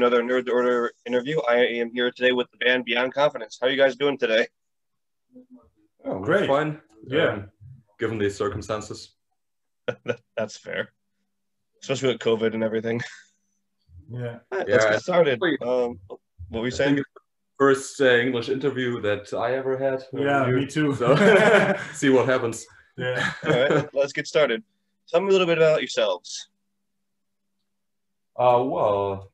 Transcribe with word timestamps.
another 0.00 0.22
Nerd 0.22 0.48
Order 0.50 0.92
interview. 1.04 1.38
I 1.46 1.56
am 1.56 1.90
here 1.92 2.10
today 2.10 2.32
with 2.32 2.50
the 2.50 2.56
band 2.56 2.86
Beyond 2.86 3.12
Confidence. 3.12 3.58
How 3.60 3.66
are 3.66 3.70
you 3.70 3.76
guys 3.76 3.96
doing 3.96 4.16
today? 4.16 4.46
Oh, 6.06 6.18
Great. 6.20 6.48
Fine. 6.48 6.80
Yeah. 7.06 7.32
Um, 7.32 7.50
given 7.98 8.16
the 8.16 8.30
circumstances. 8.30 9.10
That's 10.36 10.56
fair, 10.56 10.92
especially 11.82 12.08
with 12.12 12.18
COVID 12.20 12.54
and 12.54 12.64
everything. 12.64 13.02
Yeah. 14.10 14.38
All 14.52 14.58
right, 14.58 14.68
Yeah, 14.68 14.74
let's 14.76 14.84
I- 14.86 14.90
get 14.92 15.02
started. 15.02 15.42
Um, 15.62 16.00
what 16.48 16.60
were 16.60 16.64
you 16.64 16.70
saying? 16.70 16.94
think 16.96 17.06
it's 17.06 17.14
the 17.14 17.20
first 17.58 18.00
uh, 18.00 18.04
English 18.26 18.48
interview 18.48 19.02
that 19.02 19.34
I 19.34 19.52
ever 19.54 19.76
had. 19.76 20.02
Yeah, 20.14 20.46
you. 20.48 20.56
me 20.56 20.66
too. 20.66 20.94
So 20.94 21.14
see 21.92 22.08
what 22.08 22.26
happens. 22.26 22.64
yeah. 22.96 23.32
All 23.44 23.50
right, 23.52 23.94
let's 23.94 24.12
get 24.14 24.26
started. 24.26 24.62
Tell 25.08 25.20
me 25.20 25.28
a 25.28 25.32
little 25.32 25.46
bit 25.46 25.58
about 25.58 25.80
yourselves. 25.82 26.48
Uh, 28.38 28.62
well, 28.64 29.29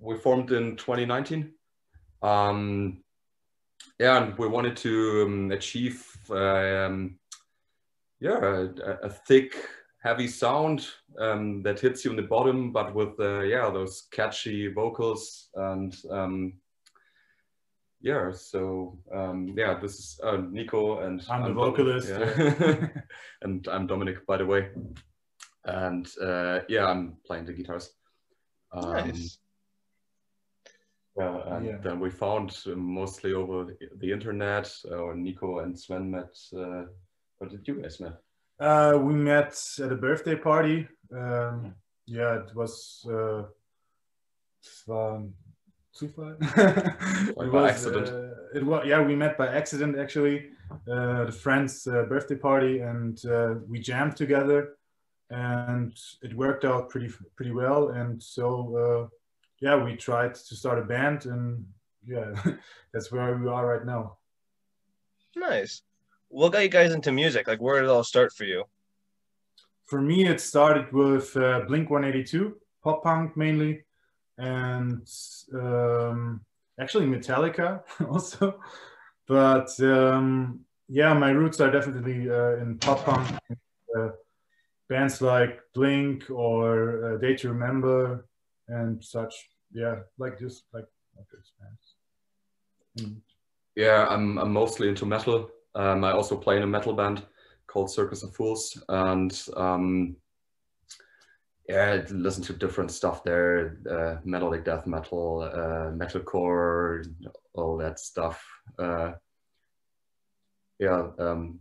we 0.00 0.16
formed 0.16 0.52
in 0.52 0.76
2019. 0.76 1.52
Um, 2.22 3.02
yeah, 3.98 4.22
and 4.22 4.36
we 4.38 4.48
wanted 4.48 4.76
to 4.78 5.24
um, 5.26 5.50
achieve, 5.52 6.04
um, 6.30 7.18
yeah, 8.20 8.38
a, 8.38 8.90
a 9.04 9.10
thick, 9.10 9.54
heavy 10.02 10.28
sound 10.28 10.86
um, 11.18 11.62
that 11.62 11.80
hits 11.80 12.04
you 12.04 12.10
in 12.10 12.16
the 12.16 12.22
bottom, 12.22 12.72
but 12.72 12.94
with, 12.94 13.18
uh, 13.20 13.40
yeah, 13.40 13.70
those 13.70 14.06
catchy 14.10 14.68
vocals 14.68 15.48
and, 15.54 15.96
um, 16.10 16.54
yeah, 18.00 18.30
so 18.30 18.98
um, 19.12 19.54
yeah, 19.56 19.78
this 19.80 19.94
is 19.94 20.20
uh, 20.22 20.36
Nico 20.36 21.00
and 21.00 21.24
I'm 21.28 21.42
the 21.42 21.48
Dom- 21.48 21.56
vocalist, 21.56 22.08
yeah. 22.08 22.88
and 23.42 23.66
I'm 23.68 23.86
Dominic, 23.86 24.24
by 24.26 24.36
the 24.36 24.46
way. 24.46 24.68
And 25.64 26.06
uh, 26.22 26.60
yeah, 26.68 26.86
I'm 26.86 27.16
playing 27.26 27.46
the 27.46 27.52
guitars. 27.52 27.90
Um, 28.72 28.92
Nice. 28.92 29.38
Yeah, 31.16 31.56
and 31.56 31.66
Yeah. 31.66 31.78
then 31.78 32.00
we 32.00 32.10
found 32.10 32.50
uh, 32.66 32.74
mostly 32.76 33.32
over 33.32 33.64
the, 34.00 34.12
internet, 34.12 34.70
uh, 34.90 35.14
Nico 35.14 35.60
and 35.60 35.78
Sven 35.78 36.10
met. 36.10 36.36
Uh, 36.54 36.84
what 37.38 37.50
did 37.50 37.66
you 37.66 37.80
guys 37.80 38.00
met? 38.00 38.20
Uh, 38.60 38.98
we 39.02 39.14
met 39.14 39.58
at 39.82 39.92
a 39.92 39.96
birthday 39.96 40.36
party. 40.36 40.88
Um, 41.12 41.74
yeah, 42.06 42.40
it 42.42 42.54
was. 42.54 43.06
Uh, 43.08 43.44
es 44.62 44.84
war 44.86 45.22
Zufall. 45.94 46.36
It 46.40 47.36
by 47.36 47.46
was, 47.46 47.70
accident. 47.70 48.08
Uh, 48.08 48.58
it 48.58 48.64
was 48.64 48.86
yeah, 48.86 49.00
we 49.02 49.14
met 49.16 49.36
by 49.38 49.48
accident 49.48 49.98
actually. 49.98 50.50
Uh, 50.90 51.24
the 51.24 51.32
friend's 51.32 51.86
uh, 51.86 52.02
birthday 52.08 52.36
party, 52.36 52.80
and 52.80 53.24
uh, 53.26 53.54
we 53.68 53.78
jammed 53.78 54.16
together, 54.16 54.76
and 55.30 55.92
it 56.22 56.34
worked 56.34 56.64
out 56.64 56.88
pretty 56.90 57.10
pretty 57.36 57.52
well. 57.52 57.90
And 57.90 58.22
so 58.22 58.76
uh, 58.76 59.15
yeah, 59.60 59.82
we 59.82 59.96
tried 59.96 60.34
to 60.34 60.56
start 60.56 60.78
a 60.78 60.82
band, 60.82 61.26
and 61.26 61.64
yeah, 62.04 62.34
that's 62.92 63.10
where 63.10 63.36
we 63.36 63.48
are 63.48 63.66
right 63.66 63.84
now. 63.84 64.18
Nice. 65.34 65.82
What 66.28 66.52
got 66.52 66.62
you 66.62 66.68
guys 66.68 66.92
into 66.92 67.12
music? 67.12 67.46
Like, 67.46 67.60
where 67.60 67.80
did 67.80 67.84
it 67.84 67.90
all 67.90 68.04
start 68.04 68.32
for 68.32 68.44
you? 68.44 68.64
For 69.86 70.00
me, 70.00 70.26
it 70.26 70.40
started 70.40 70.92
with 70.92 71.36
uh, 71.36 71.60
Blink 71.68 71.90
182, 71.90 72.56
pop 72.82 73.04
punk 73.04 73.36
mainly, 73.36 73.84
and 74.38 75.08
um, 75.54 76.40
actually 76.80 77.06
Metallica 77.06 77.82
also. 78.08 78.60
But 79.28 79.68
um, 79.80 80.60
yeah, 80.88 81.14
my 81.14 81.30
roots 81.30 81.60
are 81.60 81.70
definitely 81.70 82.28
uh, 82.30 82.56
in 82.56 82.78
pop 82.78 83.04
punk. 83.04 83.28
Uh, 83.96 84.10
bands 84.88 85.20
like 85.22 85.60
Blink 85.74 86.30
or 86.30 87.14
uh, 87.14 87.18
Day 87.18 87.36
to 87.36 87.48
Remember 87.48 88.26
and 88.68 89.02
such. 89.02 89.34
Yeah, 89.72 89.96
like 90.18 90.38
just 90.38 90.64
like, 90.72 90.84
those 91.32 91.52
bands. 91.60 93.14
Yeah, 93.74 94.06
I'm, 94.08 94.38
I'm 94.38 94.52
mostly 94.52 94.88
into 94.88 95.06
metal. 95.06 95.50
Um, 95.74 96.04
I 96.04 96.12
also 96.12 96.36
play 96.36 96.56
in 96.56 96.62
a 96.62 96.66
metal 96.66 96.92
band 96.92 97.22
called 97.66 97.90
Circus 97.90 98.22
of 98.22 98.34
Fools, 98.34 98.82
and 98.88 99.38
um, 99.56 100.16
yeah, 101.68 102.00
I 102.00 102.12
listen 102.12 102.42
to 102.44 102.52
different 102.52 102.90
stuff 102.92 103.24
there, 103.24 103.78
uh, 103.90 104.20
melodic 104.24 104.64
death 104.64 104.86
metal, 104.86 105.42
uh, 105.42 105.90
metalcore, 105.90 107.04
all 107.54 107.76
that 107.78 107.98
stuff. 107.98 108.44
Uh, 108.78 109.12
yeah, 110.78 111.08
um, 111.18 111.58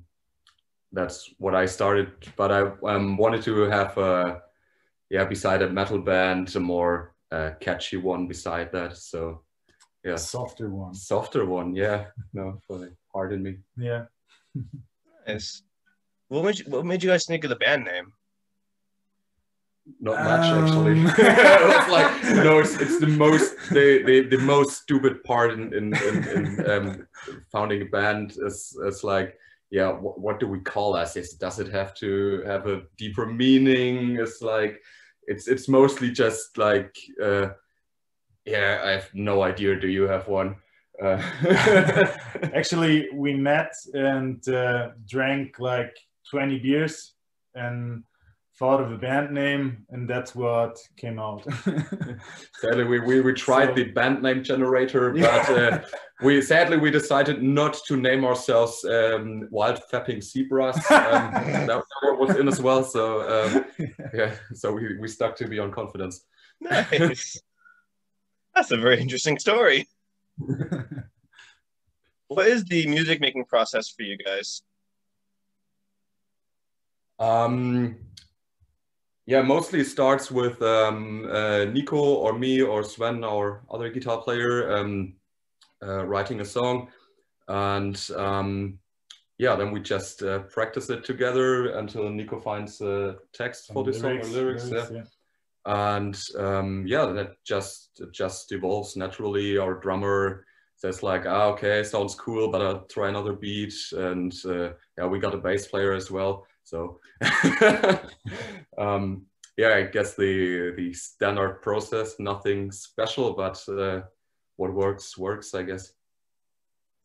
that's 0.91 1.33
what 1.39 1.55
I 1.55 1.65
started. 1.65 2.11
But 2.37 2.51
I 2.51 2.71
um, 2.87 3.17
wanted 3.17 3.41
to 3.43 3.61
have 3.61 3.97
a 3.97 4.41
yeah, 5.15 5.23
beside 5.23 5.61
a 5.61 5.69
metal 5.69 5.99
band, 5.99 6.53
a 6.57 6.59
more 6.59 7.15
uh, 7.31 7.51
catchy 7.61 7.95
one 7.95 8.27
beside 8.27 8.69
that. 8.73 8.97
So 8.97 9.43
yeah, 10.03 10.17
softer 10.17 10.69
one, 10.69 10.93
softer 10.93 11.45
one. 11.45 11.73
Yeah, 11.73 12.07
no, 12.33 12.59
for 12.67 12.79
the 12.79 12.93
heart 13.13 13.31
in 13.31 13.43
me. 13.43 13.57
Yeah. 13.77 14.05
Nice. 15.27 15.63
What 16.27 16.45
made 16.45 16.59
you, 16.59 16.65
what 16.67 16.85
made 16.85 17.01
you 17.01 17.09
guys 17.09 17.25
think 17.25 17.43
of 17.43 17.49
the 17.49 17.55
band 17.55 17.83
name? 17.83 18.13
Not 19.99 20.23
much 20.23 20.45
Um. 20.45 20.57
actually. 20.63 21.01
it's 21.01 21.89
like 21.97 22.45
no, 22.45 22.59
it's, 22.59 22.75
it's 22.79 22.99
the 22.99 23.07
most 23.07 23.55
the, 23.71 24.03
the, 24.05 24.17
the 24.35 24.37
most 24.37 24.83
stupid 24.83 25.23
part 25.23 25.53
in 25.53 25.73
in, 25.73 25.95
in, 25.95 26.15
in 26.27 26.69
um, 26.69 27.07
founding 27.51 27.81
a 27.81 27.85
band 27.85 28.37
is 28.45 28.77
is 28.85 29.03
like 29.03 29.35
yeah, 29.71 29.89
what, 29.91 30.19
what 30.19 30.39
do 30.39 30.47
we 30.47 30.59
call 30.59 30.95
us? 30.95 31.17
Is 31.17 31.33
does 31.33 31.59
it 31.59 31.69
have 31.71 31.95
to 31.95 32.43
have 32.45 32.67
a 32.67 32.83
deeper 32.97 33.25
meaning? 33.25 34.17
It's 34.17 34.41
like 34.41 34.79
it's 35.27 35.47
it's 35.47 35.67
mostly 35.67 36.11
just 36.11 36.57
like 36.57 36.95
uh, 37.21 37.49
yeah, 38.45 38.81
I 38.83 38.91
have 38.91 39.09
no 39.13 39.41
idea. 39.41 39.79
Do 39.79 39.87
you 39.87 40.03
have 40.03 40.27
one? 40.27 40.57
Uh, 41.01 41.21
Actually, 42.53 43.07
we 43.13 43.33
met 43.33 43.73
and 43.93 44.47
uh, 44.47 44.89
drank 45.07 45.59
like 45.59 45.95
20 46.29 46.59
beers 46.59 47.13
and 47.55 48.03
thought 48.57 48.79
of 48.81 48.89
a 48.91 48.97
band 48.97 49.33
name, 49.33 49.85
and 49.89 50.09
that's 50.09 50.33
what 50.33 50.77
came 50.95 51.19
out. 51.19 51.45
sadly, 52.61 52.85
we, 52.85 52.99
we, 52.99 53.19
we 53.21 53.33
tried 53.33 53.67
So- 53.69 53.73
the 53.75 53.91
band 53.91 54.21
name 54.23 54.43
generator, 54.43 55.11
but 55.13 55.19
Yeah. 55.49 55.55
uh, 55.55 55.85
we 56.23 56.41
sadly 56.41 56.77
we 56.77 56.89
decided 56.91 57.43
not 57.43 57.77
to 57.87 57.97
name 57.97 58.23
ourselves 58.23 58.85
um, 58.85 59.47
Wild 59.51 59.81
Fapping 59.91 60.23
Zebras. 60.23 60.75
Um, 60.89 61.31
that, 61.67 61.83
that 62.01 62.17
was 62.17 62.35
in 62.37 62.47
as 62.47 62.61
well, 62.61 62.83
so 62.83 63.03
um, 63.53 63.65
yeah, 64.13 64.33
so 64.53 64.71
we, 64.71 64.97
we 64.97 65.07
stuck 65.09 65.35
to 65.37 65.47
Beyond 65.47 65.73
Confidence. 65.73 66.23
Nice. 66.61 67.37
That's 68.55 68.71
a 68.71 68.77
very 68.77 69.01
interesting 69.01 69.37
story. 69.37 69.87
What 72.27 72.47
is 72.47 72.63
the 72.63 72.87
music 72.87 73.19
making 73.19 73.45
process 73.45 73.89
for 73.89 74.03
you 74.03 74.17
guys? 74.17 74.61
Um, 77.19 77.97
yeah, 79.25 79.41
mostly 79.41 79.83
starts 79.83 80.29
with 80.29 80.61
um, 80.61 81.27
uh, 81.31 81.65
Nico 81.65 81.97
or 81.97 82.37
me 82.37 82.61
or 82.61 82.83
Sven, 82.83 83.23
our 83.23 83.61
other 83.71 83.89
guitar 83.89 84.21
player, 84.21 84.71
um, 84.75 85.13
uh, 85.83 86.05
writing 86.05 86.41
a 86.41 86.45
song, 86.45 86.89
and 87.47 87.99
um, 88.15 88.77
yeah, 89.37 89.55
then 89.55 89.71
we 89.71 89.79
just 89.81 90.21
uh, 90.21 90.39
practice 90.39 90.89
it 90.89 91.03
together 91.03 91.77
until 91.77 92.09
Nico 92.09 92.39
finds 92.39 92.79
a 92.81 93.17
text 93.33 93.71
for 93.73 93.83
the 93.83 93.93
song 93.93 94.19
or 94.19 94.25
lyrics. 94.25 94.69
yeah. 94.71 94.87
yeah. 94.91 95.03
and 95.65 96.19
um, 96.37 96.85
yeah, 96.85 97.05
that 97.05 97.43
just 97.43 97.99
it 97.99 98.11
just 98.11 98.51
evolves 98.51 98.95
naturally. 98.95 99.57
Our 99.57 99.73
drummer 99.73 100.45
says 100.75 101.01
like, 101.01 101.25
ah, 101.25 101.45
okay, 101.47 101.83
sounds 101.83 102.13
cool, 102.13 102.51
but 102.51 102.61
I'll 102.61 102.81
try 102.81 103.09
another 103.09 103.33
beat, 103.33 103.73
and 103.91 104.33
uh, 104.45 104.69
yeah, 104.97 105.07
we 105.07 105.17
got 105.17 105.33
a 105.33 105.39
bass 105.39 105.67
player 105.67 105.93
as 105.93 106.11
well. 106.11 106.45
So 106.65 106.99
um, 108.77 109.25
yeah, 109.55 109.75
I 109.75 109.83
guess 109.83 110.15
the 110.15 110.73
the 110.75 110.93
standard 110.93 111.61
process, 111.61 112.15
nothing 112.19 112.71
special, 112.71 113.33
but 113.33 113.63
uh, 113.69 114.01
what 114.57 114.73
works 114.73 115.17
works, 115.17 115.53
I 115.53 115.63
guess. 115.63 115.93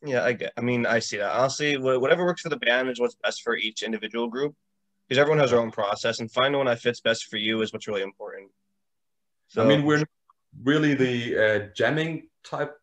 Yeah, 0.05 0.25
I 0.25 0.33
get. 0.33 0.53
I 0.57 0.63
mean, 0.63 0.87
I 0.87 0.99
see 0.99 1.19
that. 1.19 1.31
Honestly, 1.31 1.77
wha- 1.77 1.99
whatever 1.99 2.25
works 2.25 2.41
for 2.41 2.49
the 2.49 2.57
band 2.57 2.89
is 2.89 2.99
what's 2.99 3.17
best 3.23 3.43
for 3.43 3.55
each 3.57 3.83
individual 3.83 4.29
group, 4.29 4.55
because 5.07 5.21
everyone 5.21 5.39
has 5.41 5.51
their 5.51 5.61
own 5.61 5.71
process, 5.71 6.21
and 6.21 6.33
finding 6.33 6.57
one 6.59 6.67
that 6.67 6.81
fits 6.81 7.01
best 7.01 7.27
for 7.27 7.37
you 7.37 7.61
is 7.63 7.73
what's 7.73 7.87
really 7.87 8.03
important. 8.03 8.51
So, 9.49 9.63
I 9.63 9.67
mean, 9.67 9.85
we're 9.85 10.05
really 10.65 10.95
the 10.95 11.17
uh, 11.39 11.59
jamming 11.77 12.29
type 12.43 12.75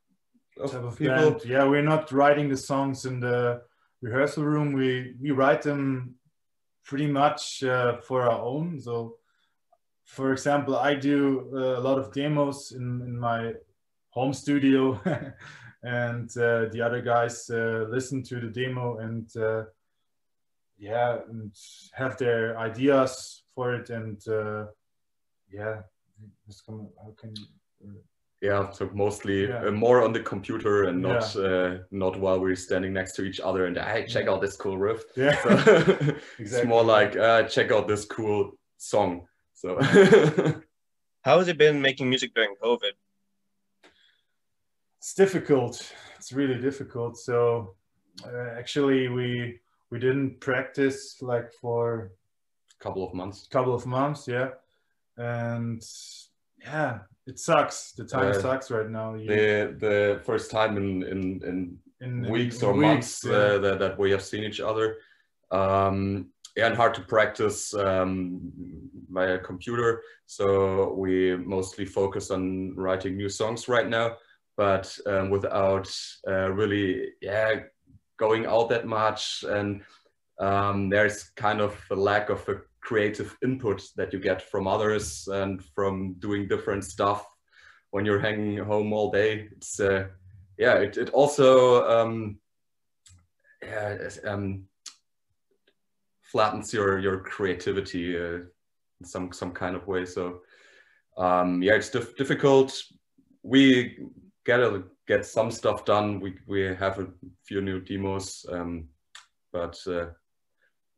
of 0.59 0.71
Type 0.71 0.83
of 0.83 0.97
people. 0.97 1.31
band. 1.31 1.41
Yeah, 1.45 1.63
we're 1.65 1.81
not 1.81 2.11
writing 2.11 2.49
the 2.49 2.57
songs 2.57 3.05
in 3.05 3.19
the 3.19 3.61
rehearsal 4.01 4.43
room. 4.45 4.73
We 4.73 5.15
we 5.19 5.31
write 5.31 5.63
them 5.63 6.15
pretty 6.87 7.07
much 7.07 7.63
uh, 7.63 7.97
for 7.97 8.23
our 8.23 8.41
own. 8.41 8.79
So, 8.79 9.17
for 10.05 10.31
example, 10.31 10.77
I 10.77 10.95
do 10.95 11.51
uh, 11.53 11.79
a 11.79 11.81
lot 11.81 11.99
of 11.99 12.13
demos 12.13 12.71
in, 12.71 13.01
in 13.01 13.19
my 13.19 13.53
home 14.09 14.33
studio, 14.33 14.99
and 15.83 16.29
uh, 16.37 16.65
the 16.71 16.81
other 16.81 17.01
guys 17.01 17.49
uh, 17.49 17.85
listen 17.89 18.23
to 18.23 18.39
the 18.39 18.47
demo 18.47 18.97
and 18.97 19.29
uh, 19.35 19.65
yeah, 20.79 21.19
and 21.29 21.51
have 21.93 22.17
their 22.17 22.57
ideas 22.57 23.43
for 23.53 23.75
it, 23.75 23.89
and 23.89 24.25
uh, 24.27 24.65
yeah, 25.51 25.81
how 26.67 27.13
can 27.19 27.33
you, 27.35 27.95
yeah 28.41 28.69
so 28.71 28.89
mostly 28.93 29.47
Yeah. 29.47 29.65
uh, 29.67 29.71
more 29.71 30.03
on 30.03 30.13
the 30.13 30.19
computer 30.21 30.83
and 30.83 31.01
not 31.01 31.35
Yeah. 31.35 31.41
uh, 31.41 31.77
not 31.91 32.19
while 32.19 32.39
we're 32.39 32.55
standing 32.55 32.93
next 32.93 33.13
to 33.15 33.23
each 33.23 33.39
other 33.39 33.65
and 33.65 33.77
hey 33.77 34.05
check 34.07 34.27
out 34.27 34.41
this 34.41 34.55
cool 34.57 34.77
riff 34.77 35.01
yeah, 35.15 35.35
so 35.43 35.49
it's 36.39 36.63
more 36.65 36.83
like 36.83 37.15
uh, 37.17 37.43
check 37.43 37.71
out 37.71 37.87
this 37.87 38.05
cool 38.05 38.51
song 38.77 39.27
so 39.53 39.79
How 41.23 41.39
has 41.39 41.47
it 41.49 41.57
been 41.57 41.81
making 41.81 42.07
music 42.09 42.33
during 42.33 42.55
COVID? 42.63 42.93
it's 44.99 45.13
difficult. 45.13 45.93
It's 46.17 46.31
really 46.31 46.59
difficult. 46.61 47.17
So 47.17 47.75
uh, 48.25 48.49
actually, 48.57 49.09
we 49.09 49.59
we 49.89 49.99
didn't 49.99 50.39
practice 50.39 51.21
like 51.21 51.51
for 51.61 52.11
a 52.79 52.83
couple 52.83 53.03
of 53.07 53.13
months 53.13 53.47
couple 53.47 53.73
of 53.73 53.85
months, 53.85 54.27
yeah, 54.27 54.49
and 55.17 55.81
yeah, 56.71 56.99
it 57.25 57.39
sucks. 57.39 57.93
The 57.97 58.05
time 58.05 58.29
Uh, 58.31 58.41
sucks 58.41 58.71
right 58.71 58.89
now. 58.89 59.15
You- 59.15 59.27
the 59.27 59.75
the 59.85 60.21
first 60.27 60.51
time 60.51 60.77
in 60.81 61.03
in, 61.03 61.19
in 61.49 61.79
in, 62.03 62.25
in 62.25 62.31
weeks 62.31 62.63
or 62.63 62.73
weeks, 62.73 62.87
months 62.87 63.23
yeah. 63.25 63.31
uh, 63.31 63.57
that, 63.63 63.79
that 63.79 63.93
we 63.99 64.11
have 64.11 64.23
seen 64.23 64.43
each 64.43 64.59
other. 64.59 64.97
Um, 65.51 66.31
and 66.57 66.75
hard 66.75 66.93
to 66.95 67.01
practice 67.01 67.73
um, 67.73 68.41
via 69.11 69.37
computer. 69.37 70.01
So 70.25 70.93
we 70.93 71.37
mostly 71.37 71.85
focus 71.85 72.31
on 72.31 72.75
writing 72.75 73.15
new 73.15 73.29
songs 73.29 73.67
right 73.67 73.87
now, 73.87 74.17
but 74.57 74.97
um, 75.05 75.29
without 75.29 75.87
uh, 76.27 76.51
really, 76.51 77.13
yeah, 77.21 77.61
going 78.17 78.47
out 78.47 78.69
that 78.69 78.85
much. 78.87 79.45
And 79.47 79.83
um, 80.39 80.89
there's 80.89 81.29
kind 81.35 81.61
of 81.61 81.79
a 81.91 81.95
lack 81.95 82.29
of 82.29 82.47
a 82.49 82.55
creative 82.87 83.35
input 83.43 83.83
that 83.97 84.13
you 84.13 84.19
get 84.19 84.41
from 84.41 84.65
others 84.65 85.27
and 85.27 85.61
from 85.75 86.15
doing 86.19 86.47
different 86.47 86.85
stuff 86.85 87.27
when 87.91 88.05
you're 88.05 88.21
hanging 88.27 88.57
home 88.63 88.93
all 88.93 89.11
day. 89.11 89.49
It's 89.51 89.77
uh, 89.81 90.07
yeah, 90.57 90.75
it, 90.75 90.95
it 90.95 91.09
also 91.09 91.85
um, 91.85 92.39
yeah, 93.61 94.09
um, 94.25 94.63
flattens 96.21 96.73
your 96.73 96.99
your 96.99 97.19
creativity 97.19 98.17
uh, 98.17 98.39
in 98.99 99.05
some 99.05 99.33
some 99.33 99.51
kind 99.51 99.75
of 99.75 99.85
way. 99.85 100.05
So 100.05 100.39
um, 101.17 101.61
yeah, 101.61 101.73
it's 101.73 101.89
dif- 101.89 102.15
difficult. 102.15 102.71
We 103.43 103.97
get 104.45 104.61
a, 104.61 104.83
get 105.07 105.25
some 105.25 105.51
stuff 105.51 105.83
done. 105.83 106.21
We 106.21 106.35
we 106.47 106.61
have 106.61 106.99
a 106.99 107.07
few 107.43 107.59
new 107.61 107.81
demos, 107.81 108.45
um, 108.49 108.87
but 109.51 109.77
uh, 109.87 110.07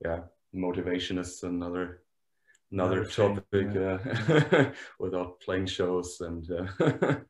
yeah, 0.05 0.19
motivation 0.53 1.17
is 1.17 1.43
another 1.43 2.01
another 2.71 3.03
Another 3.03 3.05
thing, 3.05 3.73
topic 3.73 4.53
uh, 4.53 4.71
without 4.99 5.39
playing 5.41 5.65
shows 5.67 6.21
and. 6.21 6.49
Uh, 6.51 7.15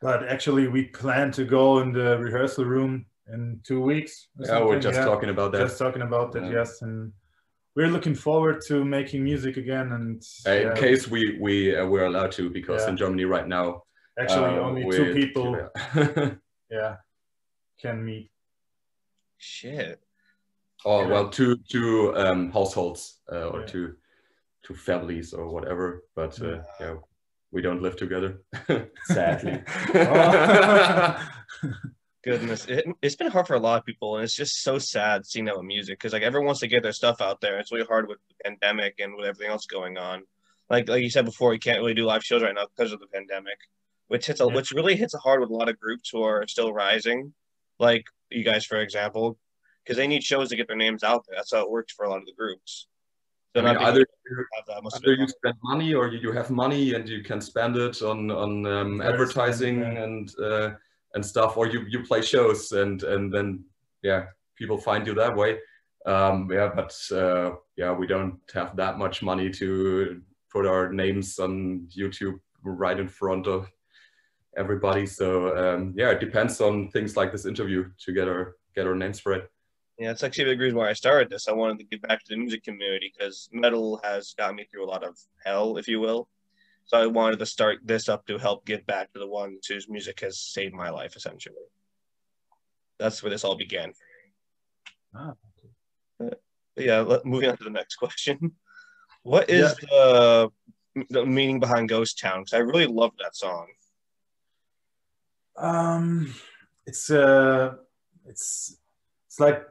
But 0.00 0.28
actually, 0.28 0.68
we 0.68 0.84
plan 0.84 1.32
to 1.32 1.44
go 1.44 1.80
in 1.80 1.90
the 1.92 2.16
rehearsal 2.18 2.64
room 2.64 3.06
in 3.32 3.60
two 3.64 3.80
weeks. 3.80 4.28
or 4.38 4.46
yeah, 4.46 4.64
we're 4.64 4.78
just 4.78 4.96
yeah. 4.98 5.04
talking 5.04 5.28
about 5.28 5.50
that. 5.50 5.58
Just 5.58 5.76
talking 5.78 6.02
about 6.02 6.30
that, 6.34 6.44
Yeah. 6.44 6.58
yes, 6.58 6.82
and 6.82 7.12
we're 7.74 7.88
looking 7.88 8.14
forward 8.14 8.60
to 8.68 8.84
making 8.84 9.24
music 9.24 9.56
again. 9.56 9.90
And 9.90 10.22
Uh, 10.46 10.50
in 10.52 10.66
yeah, 10.68 10.74
case 10.74 11.08
we 11.10 11.36
we 11.40 11.74
uh, 11.76 11.84
we're 11.84 12.06
allowed 12.06 12.30
to, 12.38 12.48
because 12.48 12.82
Yeah. 12.84 12.90
in 12.90 12.96
Germany 12.96 13.24
right 13.24 13.48
now, 13.48 13.82
actually, 14.16 14.54
uh, 14.56 14.66
only 14.68 14.84
two 14.88 15.12
people, 15.14 15.56
Yeah. 15.56 16.30
yeah, 16.70 16.96
can 17.82 18.04
meet. 18.04 18.30
Shit. 19.38 20.00
Oh 20.84 21.02
Yeah. 21.02 21.08
well, 21.08 21.28
two 21.30 21.56
two 21.68 22.14
um, 22.16 22.50
households 22.52 23.20
uh, 23.32 23.48
or 23.48 23.60
Yeah. 23.60 23.66
two 23.66 23.96
two 24.62 24.74
families 24.74 25.32
or 25.32 25.48
whatever. 25.48 26.04
But 26.14 26.40
uh, 26.42 26.46
Yeah. 26.46 26.62
yeah, 26.80 26.94
we 27.50 27.62
don't 27.62 27.82
live 27.82 27.96
together, 27.96 28.42
sadly. 29.06 29.62
Oh. 29.94 31.30
Goodness, 32.24 32.66
it, 32.66 32.84
it's 33.00 33.14
been 33.14 33.30
hard 33.30 33.46
for 33.46 33.54
a 33.54 33.60
lot 33.60 33.78
of 33.78 33.86
people, 33.86 34.16
and 34.16 34.24
it's 34.24 34.34
just 34.34 34.62
so 34.62 34.76
sad 34.78 35.24
seeing 35.24 35.44
that 35.46 35.56
with 35.56 35.64
music 35.64 35.98
because 35.98 36.12
like 36.12 36.22
everyone 36.22 36.46
wants 36.46 36.60
to 36.60 36.66
get 36.66 36.82
their 36.82 36.92
stuff 36.92 37.20
out 37.20 37.40
there. 37.40 37.58
It's 37.58 37.70
really 37.72 37.86
hard 37.86 38.08
with 38.08 38.18
the 38.28 38.34
pandemic 38.44 38.96
and 38.98 39.14
with 39.16 39.24
everything 39.24 39.50
else 39.52 39.66
going 39.66 39.96
on. 39.96 40.24
Like 40.68 40.88
like 40.88 41.02
you 41.02 41.10
said 41.10 41.24
before, 41.24 41.54
you 41.54 41.60
can't 41.60 41.78
really 41.78 41.94
do 41.94 42.04
live 42.04 42.24
shows 42.24 42.42
right 42.42 42.54
now 42.54 42.66
because 42.76 42.92
of 42.92 42.98
the 43.00 43.06
pandemic, 43.06 43.56
which 44.08 44.26
hits 44.26 44.40
a, 44.40 44.44
Yeah. 44.46 44.54
which 44.54 44.72
really 44.72 44.96
hits 44.96 45.14
hard 45.14 45.40
with 45.40 45.50
a 45.50 45.54
lot 45.54 45.68
of 45.68 45.78
groups 45.78 46.10
who 46.10 46.22
are 46.24 46.46
still 46.48 46.72
rising, 46.72 47.32
like 47.78 48.04
you 48.30 48.42
guys 48.44 48.66
for 48.66 48.78
example, 48.78 49.38
because 49.88 49.96
they 49.96 50.06
need 50.06 50.22
shows 50.22 50.50
to 50.50 50.56
get 50.56 50.68
their 50.68 50.76
names 50.76 51.02
out 51.02 51.24
there. 51.26 51.36
That's 51.36 51.50
how 51.50 51.62
it 51.62 51.70
works 51.70 51.94
for 51.94 52.04
a 52.04 52.10
lot 52.10 52.18
of 52.18 52.26
the 52.26 52.34
groups. 52.34 52.88
I 53.56 53.62
mean, 53.62 53.76
either, 53.78 54.04
must 54.82 54.96
either 55.02 55.14
you 55.14 55.26
spend 55.26 55.54
money 55.64 55.94
or 55.94 56.08
you 56.08 56.18
you 56.18 56.32
have 56.32 56.50
money 56.50 56.92
and 56.92 57.08
you 57.08 57.22
can 57.22 57.40
spend 57.40 57.76
it 57.76 58.02
on 58.02 58.30
on 58.30 58.66
um, 58.66 59.00
Advertising, 59.00 59.80
yeah. 59.80 60.02
and 60.02 60.30
uh, 60.38 60.70
and 61.14 61.24
stuff, 61.24 61.56
or 61.56 61.66
you 61.66 61.86
you 61.88 62.02
play 62.02 62.20
shows 62.20 62.72
and 62.72 63.02
and 63.02 63.32
then 63.32 63.64
yeah, 64.02 64.26
people 64.56 64.76
find 64.76 65.06
you 65.06 65.14
that 65.14 65.34
way. 65.34 65.58
Um, 66.04 66.48
yeah, 66.52 66.70
but 66.72 66.94
uh, 67.10 67.52
yeah, 67.76 67.92
we 67.92 68.06
don't 68.06 68.38
have 68.52 68.76
that 68.76 68.98
much 68.98 69.22
money 69.22 69.50
to 69.50 70.20
put 70.52 70.66
our 70.66 70.92
names 70.92 71.38
on 71.38 71.88
YouTube 71.96 72.38
right 72.62 73.00
in 73.00 73.08
front 73.08 73.46
of 73.46 73.70
everybody. 74.56 75.06
So 75.06 75.56
um, 75.56 75.94
yeah, 75.96 76.10
it 76.10 76.20
depends 76.20 76.60
on 76.60 76.90
things 76.90 77.16
like 77.16 77.32
this 77.32 77.46
interview 77.46 77.90
to 78.04 78.12
get 78.12 78.28
our 78.28 78.56
get 78.74 78.86
our 78.86 78.94
name 78.94 79.14
spread. 79.14 79.48
Yeah, 79.98 80.12
it's 80.12 80.22
actually 80.22 80.54
the 80.54 80.56
reason 80.56 80.78
why 80.78 80.90
I 80.90 80.92
started 80.92 81.28
this. 81.28 81.48
I 81.48 81.52
wanted 81.52 81.78
to 81.78 81.84
give 81.84 82.02
back 82.02 82.20
to 82.20 82.26
the 82.28 82.36
music 82.36 82.62
community 82.62 83.12
because 83.16 83.48
metal 83.52 84.00
has 84.04 84.32
got 84.38 84.54
me 84.54 84.64
through 84.70 84.84
a 84.84 84.90
lot 84.90 85.02
of 85.02 85.18
hell, 85.44 85.76
if 85.76 85.88
you 85.88 85.98
will. 85.98 86.28
So 86.84 86.96
I 86.96 87.06
wanted 87.06 87.40
to 87.40 87.46
start 87.46 87.80
this 87.84 88.08
up 88.08 88.24
to 88.28 88.38
help 88.38 88.64
give 88.64 88.86
back 88.86 89.12
to 89.12 89.18
the 89.18 89.26
ones 89.26 89.66
whose 89.66 89.88
music 89.88 90.20
has 90.20 90.38
saved 90.38 90.72
my 90.72 90.88
life, 90.88 91.16
essentially. 91.16 91.56
That's 92.98 93.22
where 93.22 93.30
this 93.30 93.44
all 93.44 93.56
began. 93.56 93.92
Ah, 95.14 95.34
But 96.18 96.40
yeah, 96.76 97.00
let, 97.00 97.26
moving 97.26 97.50
on 97.50 97.56
to 97.56 97.64
the 97.64 97.70
next 97.70 97.96
question. 97.96 98.52
What 99.24 99.50
is 99.50 99.74
the, 99.76 100.48
the 101.10 101.26
meaning 101.26 101.60
behind 101.60 101.90
Ghost 101.90 102.18
Town? 102.18 102.40
Because 102.40 102.54
I 102.54 102.58
really 102.58 102.86
love 102.86 103.10
that 103.18 103.36
song. 103.36 103.66
Um, 105.56 106.34
it's 106.86 107.10
uh, 107.10 107.74
it's 108.24 108.78
it's 109.26 109.38
like 109.38 109.66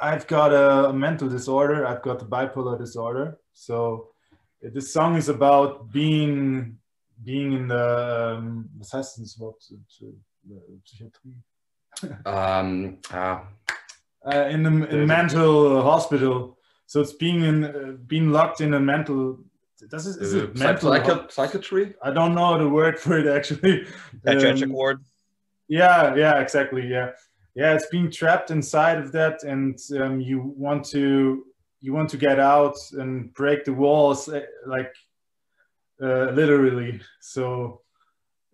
I've 0.00 0.26
got 0.26 0.52
a 0.52 0.92
mental 0.92 1.28
disorder. 1.28 1.86
I've 1.86 2.02
got 2.02 2.18
the 2.18 2.26
bipolar 2.26 2.78
disorder. 2.78 3.38
So 3.52 4.08
uh, 4.64 4.70
this 4.72 4.92
song 4.92 5.16
is 5.16 5.28
about 5.28 5.90
being 5.92 6.78
being 7.24 7.52
in 7.52 7.68
the 7.68 8.34
um, 8.38 8.68
was 8.78 8.92
heißt 8.92 9.18
das 9.18 9.38
Wort? 9.38 9.62
Psy- 9.62 9.76
Psy- 9.88 10.18
Psychiatrie? 10.84 11.36
Um, 12.26 12.98
uh, 13.12 13.40
Uh, 14.26 14.48
in 14.48 14.62
the 14.62 14.70
in 14.88 15.06
mental 15.06 15.82
hospital. 15.82 16.56
So 16.86 17.00
it's 17.02 17.12
being 17.12 17.44
in 17.44 17.64
uh, 17.64 17.92
being 18.06 18.30
locked 18.32 18.60
in 18.62 18.72
a 18.74 18.80
mental. 18.80 19.38
Does 19.90 20.06
it, 20.06 20.22
is 20.22 20.34
uh, 20.34 20.38
it 20.44 20.56
psych- 20.56 20.66
mental? 20.66 20.90
psychi- 20.90 21.30
psychiatry. 21.30 21.94
I 22.02 22.10
don't 22.10 22.34
know 22.34 22.56
the 22.58 22.68
word 22.68 22.98
for 22.98 23.18
it 23.18 23.26
actually. 23.26 23.84
Psychiatric 24.24 24.70
Um, 24.70 24.72
ward. 24.72 24.98
Yeah, 25.68 26.14
yeah, 26.16 26.40
exactly. 26.40 26.86
Yeah, 26.88 27.10
yeah. 27.54 27.74
It's 27.74 27.86
being 27.86 28.10
trapped 28.10 28.50
inside 28.50 28.98
of 28.98 29.12
that, 29.12 29.42
and 29.44 29.78
um, 29.98 30.20
you 30.20 30.40
want 30.56 30.84
to 30.86 31.44
you 31.80 31.92
want 31.92 32.08
to 32.10 32.16
get 32.16 32.40
out 32.40 32.76
and 32.92 33.32
break 33.34 33.64
the 33.64 33.72
walls, 33.74 34.28
eh, 34.28 34.40
like 34.66 34.94
uh, 36.02 36.30
literally. 36.30 37.00
So, 37.20 37.82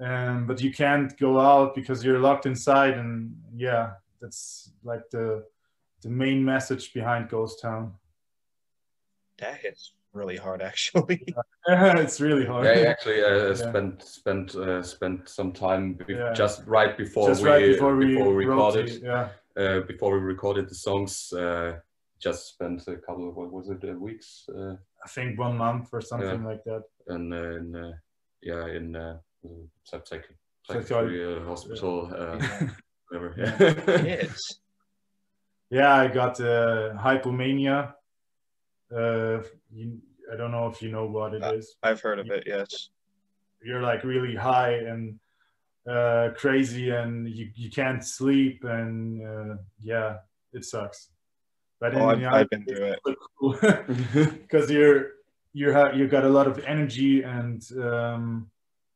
um, 0.01 0.47
but 0.47 0.61
you 0.61 0.73
can't 0.73 1.17
go 1.19 1.39
out 1.39 1.75
because 1.75 2.05
you're 2.05 2.19
locked 2.19 2.47
inside, 2.47 2.95
and 2.95 3.37
yeah, 3.55 3.93
that's 4.21 4.73
like 4.83 5.09
the 5.11 5.45
the 6.03 6.09
main 6.09 6.45
message 6.45 6.93
behind 6.93 7.29
Ghost 7.29 7.61
Town. 7.61 7.95
That 9.39 9.59
hits 9.59 9.93
really 10.13 10.37
hard, 10.37 10.63
actually. 10.71 11.25
it's 11.69 12.21
really 12.21 12.47
hard. 12.47 12.65
Yeah, 12.67 12.73
I 12.73 12.83
actually 12.87 13.23
uh, 13.25 13.49
Yeah. 13.49 13.55
spent 13.55 14.03
spent 14.03 14.55
uh, 14.55 14.83
spent 14.83 15.29
some 15.29 15.53
time 15.53 15.95
be- 15.95 16.15
Yeah. 16.15 16.33
just 16.33 16.63
right 16.67 16.97
before 16.97 17.29
Just 17.29 17.43
we 17.43 17.49
right 17.51 17.67
before 17.73 17.97
we, 17.97 18.07
before 18.07 18.35
we 18.35 18.47
recorded 18.47 18.89
it, 18.89 19.03
yeah. 19.03 19.29
uh, 19.57 19.81
before 19.81 20.13
we 20.15 20.21
recorded 20.21 20.69
the 20.69 20.75
songs. 20.75 21.33
Uh, 21.33 21.79
just 22.19 22.49
spent 22.49 22.87
a 22.87 22.97
couple 22.97 23.29
of 23.31 23.35
what 23.37 23.51
was 23.51 23.71
it 23.71 23.83
uh, 23.83 23.95
weeks 23.95 24.45
uh, 24.55 24.75
I 25.05 25.09
think 25.09 25.39
one 25.39 25.57
month 25.57 25.89
or 25.91 26.03
something 26.03 26.45
like 26.45 26.63
that. 26.65 26.83
And 27.07 27.33
uh, 27.33 27.57
in 27.59 27.75
uh, 27.75 27.93
yeah 28.43 28.67
in 28.67 28.95
uh, 28.97 29.17
psych- 29.85 30.07
psych- 30.07 30.37
Psychiatry. 30.67 30.85
psychiatry 30.85 31.37
uh, 31.37 31.45
hospital 31.47 32.13
uh, 32.15 32.39
whatever. 33.09 33.35
It's 34.07 34.61
Yeah, 35.71 35.95
I 35.95 36.09
got 36.09 36.41
uh, 36.41 36.95
hypomania. 36.99 37.95
Uh, 38.95 39.43
you, 39.73 39.99
I 40.33 40.37
don't 40.37 40.51
know 40.53 40.67
if 40.69 40.83
you 40.83 40.91
know 40.91 41.07
what 41.07 41.35
it 41.35 41.43
Uh, 41.43 41.53
is. 41.55 41.77
I've 41.83 42.01
heard 42.01 42.19
of 42.19 42.31
it. 42.31 42.45
Yes. 42.47 42.91
You're 43.63 43.83
like 43.83 44.05
really 44.05 44.35
high 44.35 44.73
and 44.75 45.19
uh, 45.89 46.31
crazy, 46.37 46.91
and 46.91 47.29
you, 47.29 47.51
you 47.55 47.71
can't 47.71 48.05
sleep, 48.05 48.65
and 48.65 49.23
uh, 49.27 49.57
yeah, 49.83 50.19
it 50.53 50.65
sucks. 50.65 51.11
But 51.81 51.95
Oh, 51.95 52.09
I've, 52.11 52.25
I've 52.25 52.51
been 52.51 52.65
through 52.67 52.95
it. 52.95 54.43
because 54.43 54.71
you're 54.77 55.13
you 55.53 55.73
have 55.73 55.97
you 55.97 56.07
got 56.07 56.25
a 56.25 56.29
lot 56.29 56.47
of 56.47 56.59
energy 56.67 57.23
and 57.23 57.63
um, 57.83 58.51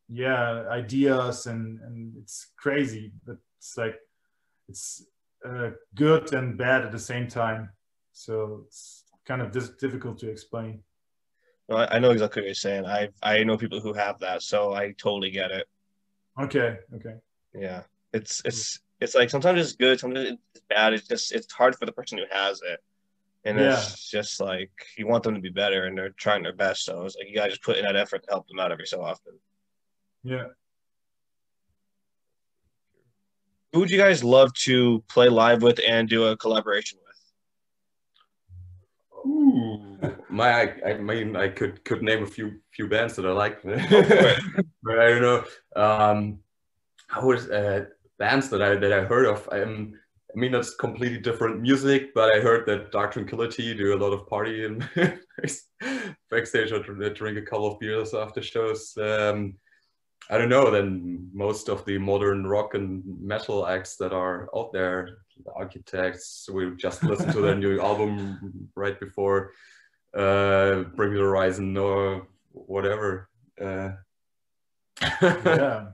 yeah 0.09 0.65
ideas 0.69 1.47
and 1.47 1.81
and 1.81 2.15
it's 2.23 2.49
crazy 2.57 3.11
but 3.27 3.39
it's 3.59 3.77
like 3.79 3.97
it's 4.69 5.07
uh, 5.49 5.71
good 5.95 6.33
and 6.35 6.57
bad 6.59 6.83
at 6.85 6.93
the 6.93 6.99
same 6.99 7.27
time 7.27 7.71
so 8.13 8.63
it's 8.67 9.03
kind 9.26 9.43
of 9.43 9.50
dis- 9.52 9.71
difficult 9.71 10.19
to 10.19 10.31
explain 10.31 10.83
No, 11.69 11.76
I, 11.76 11.99
know 11.99 12.11
exactly 12.11 12.43
what 12.43 12.47
you're 12.47 12.54
saying. 12.54 12.85
I 12.87 13.09
I 13.23 13.43
know 13.45 13.57
people 13.57 13.81
who 13.81 13.93
have 13.95 14.19
that, 14.21 14.43
so 14.43 14.75
I 14.75 14.93
totally 14.99 15.31
get 15.31 15.50
it. 15.50 15.66
okay 16.38 16.78
okay 16.95 17.14
Yeah, 17.54 17.83
it's 18.12 18.43
it's 18.45 18.81
it's 19.00 19.14
like 19.14 19.31
sometimes 19.31 19.61
it's 19.61 19.73
good, 19.73 19.99
sometimes 20.00 20.31
it's 20.54 20.62
bad. 20.69 20.93
It's 20.93 21.09
just 21.09 21.33
it's 21.33 21.52
hard 21.52 21.76
for 21.76 21.87
the 21.87 21.93
person 21.93 22.19
who 22.19 22.25
has 22.31 22.61
it, 22.62 22.81
and 23.45 23.59
it's 23.59 24.11
just 24.11 24.40
like 24.40 24.71
you 24.97 25.07
want 25.07 25.23
them 25.25 25.35
to 25.35 25.40
be 25.40 25.50
better, 25.50 25.85
and 25.85 25.97
they're 25.97 26.11
trying 26.11 26.43
their 26.43 26.54
best. 26.54 26.85
So 26.85 27.04
it's 27.04 27.16
like 27.16 27.28
you 27.28 27.35
gotta 27.35 27.50
just 27.50 27.62
put 27.62 27.76
in 27.76 27.85
that 27.85 27.97
effort 27.97 28.23
to 28.25 28.31
help 28.31 28.47
them 28.49 28.61
out 28.61 28.73
every 28.73 28.87
so 28.87 29.02
often. 29.02 29.35
yeah 30.23 30.49
Who 33.73 33.81
would 33.81 33.90
you 33.90 33.99
guys 33.99 34.23
love 34.23 34.52
to 34.64 35.02
play 35.09 35.28
live 35.28 35.62
with 35.62 35.81
and 35.87 36.09
do 36.09 36.25
a 36.26 36.37
collaboration 36.37 36.99
with? 37.02 37.03
Ooh, 39.26 39.97
my, 40.28 40.49
I, 40.50 40.90
I 40.90 40.99
mean, 40.99 41.37
I 41.37 41.49
could 41.49 41.85
could 41.85 42.02
name 42.02 42.23
a 42.23 42.26
few 42.26 42.61
few 42.73 42.88
bands 42.88 43.16
that 43.16 43.26
I 43.26 43.33
like, 43.33 43.62
but 43.62 44.99
I 44.99 45.09
don't 45.09 45.23
know. 45.23 45.45
Um, 45.76 46.38
how 47.09 47.26
was 47.26 47.49
uh, 47.50 47.87
bands 48.19 48.50
that 48.50 48.62
I 48.62 48.76
that 48.76 48.93
I 48.93 49.04
heard 49.04 49.26
of? 49.26 49.49
I 49.50 49.64
mean, 50.38 50.52
that's 50.52 50.75
completely 50.75 51.19
different 51.19 51.61
music, 51.61 52.12
but 52.14 52.35
I 52.35 52.40
heard 52.40 52.66
that 52.66 52.90
Dark 52.93 53.12
Tranquillity 53.12 53.75
do 53.75 53.95
a 53.95 54.02
lot 54.02 54.12
of 54.12 54.26
party 54.26 54.64
and 54.64 54.88
backstage 56.31 56.73
or 56.73 56.81
drink 56.81 57.38
a 57.38 57.43
couple 57.43 57.73
of 57.73 57.78
beers 57.78 58.14
after 58.14 58.43
shows. 58.43 58.97
Um, 58.99 59.54
I 60.31 60.38
don't 60.38 60.49
know. 60.49 60.71
Then 60.71 61.31
most 61.33 61.69
of 61.69 61.85
the 61.85 61.99
modern 61.99 62.47
rock 62.47 62.75
and 62.75 63.02
metal 63.21 63.66
acts 63.66 63.97
that 63.97 64.12
are 64.12 64.49
out 64.57 64.73
there, 64.73 65.19
the 65.43 65.53
Architects, 65.53 66.49
we 66.53 66.75
just 66.76 67.03
listened 67.03 67.33
to 67.33 67.41
their 67.41 67.57
new 67.57 67.81
album 67.91 68.71
right 68.75 68.99
before 68.99 69.53
uh, 70.14 70.83
Bring 70.95 71.14
the 71.14 71.21
Horizon 71.21 71.76
or 71.76 72.26
whatever. 72.53 73.29
Uh, 73.61 73.91
yeah. 75.23 75.87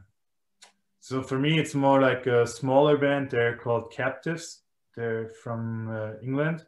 So 1.00 1.22
for 1.22 1.38
me, 1.38 1.58
it's 1.58 1.74
more 1.74 2.00
like 2.00 2.26
a 2.26 2.46
smaller 2.46 2.96
band. 2.96 3.30
They're 3.30 3.56
called 3.56 3.92
Captives. 3.92 4.62
They're 4.96 5.30
from 5.42 5.90
uh, 5.90 6.12
England, 6.22 6.66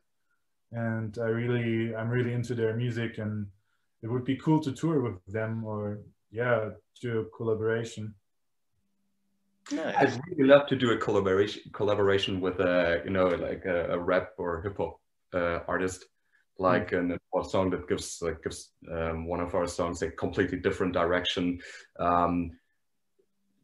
and 0.70 1.16
I 1.18 1.26
really, 1.26 1.94
I'm 1.94 2.08
really 2.08 2.32
into 2.32 2.54
their 2.54 2.74
music, 2.74 3.18
and 3.18 3.46
it 4.02 4.08
would 4.08 4.24
be 4.24 4.36
cool 4.36 4.60
to 4.60 4.72
tour 4.72 5.00
with 5.00 5.24
them, 5.26 5.64
or 5.64 6.00
yeah, 6.30 6.70
do 7.00 7.20
a 7.20 7.36
collaboration. 7.36 8.14
Nice. 9.70 9.94
I'd 9.96 10.20
really 10.28 10.48
love 10.48 10.66
to 10.68 10.76
do 10.76 10.90
a 10.90 10.98
collaboration 10.98 11.62
collaboration 11.72 12.40
with 12.40 12.58
a 12.60 13.02
you 13.04 13.10
know 13.10 13.28
like 13.28 13.64
a, 13.64 13.92
a 13.92 13.98
rap 13.98 14.30
or 14.38 14.60
hip 14.62 14.76
hop 14.76 14.98
uh, 15.32 15.60
artist, 15.68 16.04
like 16.58 16.92
an 16.92 17.12
a 17.12 17.44
song 17.44 17.70
that 17.70 17.88
gives 17.88 18.20
like 18.22 18.42
gives 18.42 18.72
um, 18.90 19.26
one 19.26 19.40
of 19.40 19.54
our 19.54 19.66
songs 19.66 20.02
a 20.02 20.10
completely 20.10 20.58
different 20.58 20.92
direction. 20.92 21.60
Um, 21.98 22.50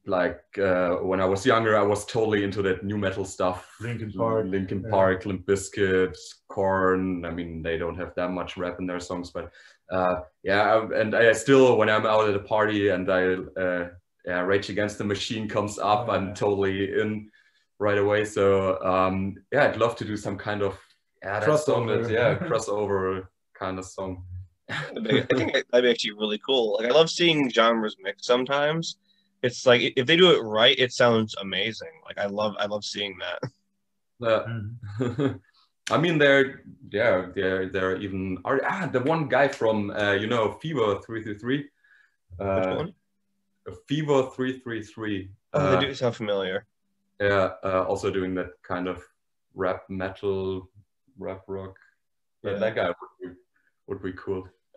like 0.06 0.42
uh, 0.58 0.96
when 0.96 1.20
I 1.20 1.26
was 1.26 1.44
younger, 1.44 1.76
I 1.76 1.82
was 1.82 2.06
totally 2.06 2.42
into 2.42 2.62
that 2.62 2.82
nu 2.82 2.96
metal 2.96 3.24
stuff. 3.24 3.68
Linkin 3.80 4.12
Park, 4.12 4.46
Linkin 4.46 4.82
yeah. 4.82 4.90
Park, 4.90 5.26
Limp 5.26 5.46
Bizkit, 5.46 6.16
Korn. 6.48 7.24
I 7.26 7.30
mean, 7.30 7.62
they 7.62 7.76
don't 7.76 7.98
have 7.98 8.14
that 8.14 8.30
much 8.30 8.56
rap 8.56 8.78
in 8.78 8.86
their 8.86 9.00
songs, 9.00 9.30
but 9.30 9.52
uh, 9.92 10.20
yeah. 10.42 10.88
And 10.94 11.14
I 11.14 11.32
still, 11.32 11.76
when 11.76 11.90
I'm 11.90 12.06
out 12.06 12.28
at 12.28 12.34
a 12.34 12.40
party 12.40 12.88
and 12.88 13.10
I 13.10 13.34
uh, 13.60 13.88
yeah, 14.28 14.40
Rage 14.42 14.68
Against 14.70 14.98
the 14.98 15.04
Machine 15.04 15.48
comes 15.48 15.78
up, 15.78 16.06
Oh, 16.08 16.12
I'm 16.12 16.34
totally 16.34 17.00
in 17.00 17.30
right 17.78 17.98
away. 17.98 18.24
So 18.24 18.80
um, 18.84 19.36
yeah, 19.52 19.64
I'd 19.64 19.78
love 19.78 19.96
to 19.96 20.04
do 20.04 20.16
some 20.16 20.36
kind 20.36 20.62
of 20.62 20.78
yeah, 21.22 21.40
that 21.40 21.60
song 21.60 21.86
that 21.86 22.00
Crossover. 22.08 22.12
yeah, 22.12 22.48
crossover 22.48 23.26
kind 23.54 23.78
of 23.78 23.84
song. 23.86 24.24
I 24.70 24.76
think 25.34 25.52
that'd 25.70 25.84
be 25.84 25.90
actually 25.90 26.12
really 26.12 26.38
cool. 26.38 26.76
Like 26.76 26.86
I 26.90 26.94
love 26.94 27.10
seeing 27.10 27.50
genres 27.50 27.96
mixed 28.02 28.26
sometimes. 28.26 28.96
It's 29.42 29.64
like 29.66 29.94
if 29.96 30.06
they 30.06 30.16
do 30.16 30.32
it 30.32 30.40
right, 30.42 30.78
it 30.78 30.92
sounds 30.92 31.34
amazing. 31.40 31.94
Like 32.04 32.18
I 32.18 32.26
love 32.26 32.54
I 32.58 32.66
love 32.66 32.84
seeing 32.84 33.16
that. 33.18 33.50
Uh, 34.20 34.44
Mhm. 34.46 35.40
I 35.90 35.96
mean, 35.96 36.18
they're 36.18 36.64
yeah, 36.90 37.28
they're 37.34 37.70
they're 37.70 37.96
even 37.96 38.38
are 38.44 38.60
ah 38.64 38.88
the 38.92 39.00
one 39.00 39.28
guy 39.28 39.48
from 39.48 39.90
uh, 39.90 40.12
you 40.12 40.26
know 40.26 40.52
Fever 40.60 41.00
three 41.06 41.22
three 41.22 41.38
three, 41.38 41.60
Which 42.36 42.46
uh, 42.46 42.74
one? 42.76 42.92
Fever 43.88 44.30
three 44.34 44.58
three 44.60 44.82
three. 44.82 45.30
Oh, 45.52 45.60
Uh, 45.60 45.80
they 45.80 45.86
do 45.86 45.94
sound 45.94 46.16
familiar. 46.16 46.66
Yeah, 47.20 47.50
uh, 47.64 47.84
also 47.88 48.10
doing 48.10 48.34
that 48.34 48.50
kind 48.62 48.86
of 48.88 49.02
rap 49.54 49.82
metal, 49.88 50.70
rap 51.18 51.42
rock. 51.48 51.76
That- 52.42 52.52
Yeah. 52.52 52.58
That 52.58 52.74
guy 52.76 52.86
would 52.88 52.94
be, 53.20 53.28
would 53.86 54.02
be 54.02 54.12
cool. 54.12 54.48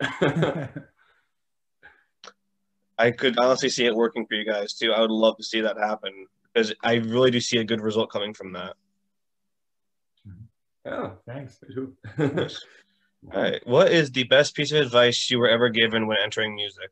I 2.98 3.10
could 3.10 3.38
honestly 3.38 3.68
see 3.68 3.86
it 3.86 3.94
working 3.94 4.26
for 4.26 4.34
you 4.34 4.44
guys 4.44 4.74
too. 4.74 4.92
I 4.92 5.00
would 5.00 5.10
love 5.10 5.36
to 5.38 5.44
see 5.44 5.60
that 5.62 5.76
happen 5.78 6.26
because 6.52 6.72
I 6.82 6.94
really 6.96 7.30
do 7.30 7.40
see 7.40 7.58
a 7.58 7.64
good 7.64 7.80
result 7.80 8.10
coming 8.10 8.34
from 8.34 8.52
that. 8.52 8.74
yeah, 10.84 11.10
Thanks. 11.26 11.58
too. 11.74 11.96
All 12.18 13.40
right. 13.42 13.64
What 13.66 13.90
is 13.92 14.10
the 14.10 14.24
best 14.24 14.54
piece 14.54 14.72
of 14.72 14.80
advice 14.84 15.30
you 15.30 15.38
were 15.38 15.48
ever 15.48 15.68
given 15.68 16.06
when 16.06 16.18
entering 16.22 16.54
music? 16.54 16.90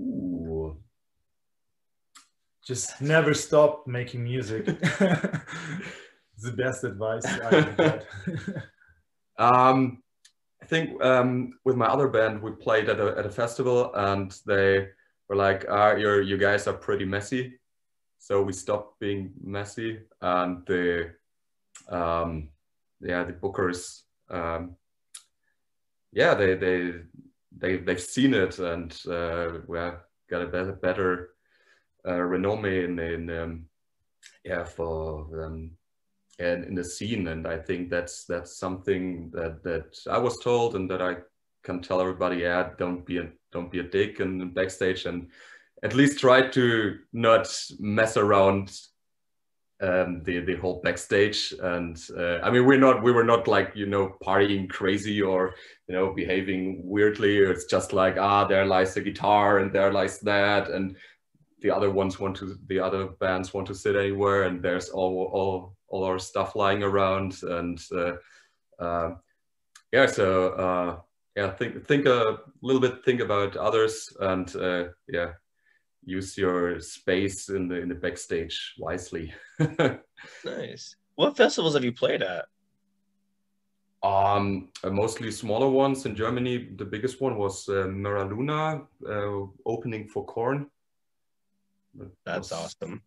Ooh. 0.00 0.76
Just 2.66 3.00
never 3.00 3.32
stop 3.32 3.86
making 3.86 4.24
music. 4.24 4.66
it's 4.68 6.42
the 6.42 6.52
best 6.52 6.84
advice 6.84 7.24
I 7.24 7.38
ever 7.52 7.72
had. 7.78 8.06
Um, 9.38 10.02
I 10.62 10.66
think 10.66 11.02
um, 11.04 11.58
with 11.64 11.76
my 11.76 11.86
other 11.86 12.08
band, 12.08 12.42
we 12.42 12.50
played 12.50 12.88
at 12.88 12.98
a, 12.98 13.16
at 13.18 13.26
a 13.26 13.30
festival 13.30 13.94
and 13.94 14.36
they 14.46 14.88
were 15.28 15.36
like, 15.36 15.66
ah, 15.68 15.92
you're, 15.92 16.22
you 16.22 16.36
guys 16.36 16.66
are 16.66 16.72
pretty 16.72 17.04
messy. 17.04 17.58
So 18.18 18.42
we 18.42 18.52
stopped 18.52 18.98
being 18.98 19.32
messy 19.42 20.00
and 20.20 20.66
the, 20.66 21.12
um, 21.88 22.48
yeah, 23.00 23.22
the 23.24 23.34
bookers, 23.34 24.02
um, 24.30 24.76
yeah, 26.12 26.34
they, 26.34 26.54
they, 26.54 26.94
they, 27.56 27.76
they've 27.78 28.00
seen 28.00 28.34
it 28.34 28.58
and 28.58 28.98
uh, 29.08 29.58
we 29.66 29.78
have 29.78 30.00
got 30.28 30.42
a 30.42 30.46
better, 30.46 30.72
better 30.72 31.30
uh, 32.06 32.20
renomme 32.20 32.64
in, 32.64 32.98
in 32.98 33.30
um, 33.30 33.66
yeah, 34.44 34.64
for 34.64 35.44
um, 35.44 35.70
and 36.38 36.64
in 36.64 36.74
the 36.74 36.84
scene. 36.84 37.28
And 37.28 37.46
i 37.46 37.58
think 37.58 37.90
that's 37.90 38.24
that's 38.24 38.58
something 38.58 39.30
that 39.32 39.62
that 39.62 39.96
i 40.10 40.18
was 40.18 40.38
told 40.38 40.76
and 40.76 40.90
that 40.90 41.02
i 41.02 41.16
can 41.64 41.80
tell 41.82 42.00
everybody 42.00 42.38
yeah 42.38 42.70
don't 42.78 43.04
be 43.04 43.18
a 43.18 43.28
don't 43.52 43.70
be 43.70 43.80
a 43.80 43.82
dick 43.82 44.20
and 44.20 44.54
backstage 44.54 45.06
and 45.06 45.28
at 45.82 45.94
least 45.94 46.20
try 46.20 46.48
to 46.48 46.98
not 47.12 47.48
mess 47.78 48.16
around 48.16 48.78
um, 49.80 50.22
the 50.24 50.40
the 50.40 50.56
whole 50.56 50.80
backstage. 50.82 51.54
And 51.60 52.00
uh, 52.16 52.38
I 52.38 52.50
mean 52.50 52.64
we're 52.64 52.78
not 52.78 53.02
we 53.02 53.12
were 53.12 53.24
not 53.24 53.46
like 53.46 53.72
you 53.74 53.86
know 53.86 54.16
partying 54.22 54.68
crazy 54.68 55.20
or 55.20 55.54
you 55.88 55.94
know 55.94 56.12
behaving 56.12 56.80
weirdly. 56.84 57.38
It's 57.38 57.66
just 57.66 57.92
like 57.92 58.16
ah 58.16 58.44
there 58.44 58.66
lies 58.66 58.94
the 58.94 59.00
guitar 59.00 59.58
and 59.58 59.72
there 59.72 59.92
lies 59.92 60.20
that. 60.20 60.70
And 60.70 60.96
the 61.60 61.70
other 61.70 61.90
ones 61.90 62.18
want 62.18 62.36
to 62.36 62.58
the 62.66 62.80
other 62.80 63.06
bands 63.20 63.52
want 63.52 63.66
to 63.68 63.74
sit 63.74 63.96
anywhere. 63.96 64.44
And 64.44 64.62
there's 64.62 64.88
all 64.88 65.30
all 65.32 65.76
all 65.88 66.04
our 66.04 66.18
stuff 66.18 66.56
lying 66.56 66.82
around. 66.82 67.36
And 67.42 67.80
uh, 67.92 68.12
uh, 68.82 69.14
yeah 69.92 70.06
so 70.06 70.50
uh, 70.50 71.00
yeah 71.36 71.50
think 71.50 71.86
think 71.86 72.06
a 72.06 72.38
little 72.62 72.80
bit 72.80 73.04
think 73.04 73.20
about 73.20 73.56
others. 73.56 74.16
And 74.20 74.54
uh, 74.56 74.84
yeah 75.06 75.32
use 76.06 76.38
your 76.38 76.80
space 76.80 77.50
in 77.50 77.68
the 77.68 77.74
in 77.76 77.88
the 77.88 77.94
backstage 77.94 78.74
wisely 78.78 79.34
Nice. 80.44 80.96
What 81.16 81.36
festivals 81.36 81.74
have 81.74 81.84
you 81.84 81.92
played 81.92 82.22
at? 82.22 82.46
um 84.02 84.68
mostly 84.84 85.30
smaller 85.32 85.68
ones 85.68 86.06
in 86.06 86.14
germany 86.14 86.68
the 86.76 86.84
biggest 86.84 87.20
one 87.20 87.36
was 87.36 87.68
uh, 87.68 87.86
M'era 87.88 88.28
Luna 88.28 88.82
uh, 89.08 89.46
opening 89.64 90.06
for 90.06 90.24
Korn 90.26 90.70
That's 92.24 92.52
awesome. 92.52 93.02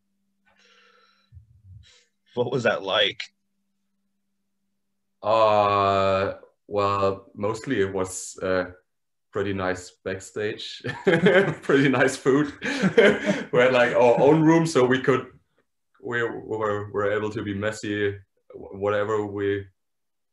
What 2.36 2.52
was 2.52 2.64
that 2.64 2.84
like? 2.84 3.22
Uh, 5.22 6.34
well, 6.68 7.26
mostly 7.36 7.82
it 7.82 7.94
was 7.94 8.38
uh, 8.42 8.66
pretty 9.32 9.54
nice 9.54 9.92
backstage, 10.04 10.82
pretty 11.06 11.90
nice 11.90 12.16
food. 12.16 12.54
we 12.64 13.60
had 13.60 13.74
like 13.74 13.96
our 13.96 14.20
own 14.20 14.42
room, 14.42 14.66
so 14.66 14.86
we 14.86 15.02
could 15.02 15.28
we 16.02 16.24
were 16.24 16.92
were 16.92 17.12
able 17.12 17.30
to 17.32 17.44
be 17.44 17.54
messy, 17.54 18.16
whatever 18.54 19.26
we 19.26 19.66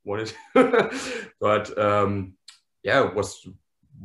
wanted. 0.05 0.33
but 1.41 1.79
um, 1.79 2.35
yeah, 2.83 3.07
it 3.07 3.15
was 3.15 3.47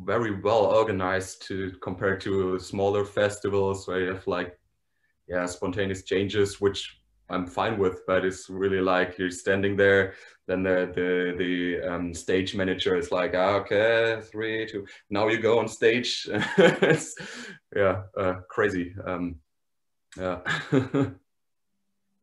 very 0.03 0.39
well 0.41 0.65
organized 0.65 1.45
to 1.47 1.71
compare 1.81 2.17
to 2.17 2.59
smaller 2.59 3.05
festivals 3.05 3.87
where 3.87 4.01
you 4.01 4.07
have 4.07 4.25
like 4.25 4.57
yeah 5.27 5.45
spontaneous 5.45 6.03
changes 6.03 6.61
which 6.61 7.00
i'm 7.31 7.47
fine 7.47 7.77
with 7.77 8.01
but 8.05 8.23
it's 8.23 8.49
really 8.49 8.81
like 8.81 9.17
you're 9.17 9.31
standing 9.31 9.75
there 9.75 10.13
then 10.51 10.63
the 10.63 10.91
the 10.95 11.35
the 11.37 11.87
um, 11.87 12.13
stage 12.13 12.55
manager 12.55 12.97
is 12.97 13.11
like 13.11 13.33
ah, 13.35 13.55
okay 13.55 14.19
three 14.21 14.67
two. 14.67 14.85
Now 15.09 15.27
you 15.29 15.39
go 15.39 15.59
on 15.59 15.67
stage. 15.67 16.27
It's 16.57 17.15
yeah 17.75 18.03
uh, 18.17 18.35
crazy 18.49 18.93
um, 19.05 19.35
yeah. 20.17 20.39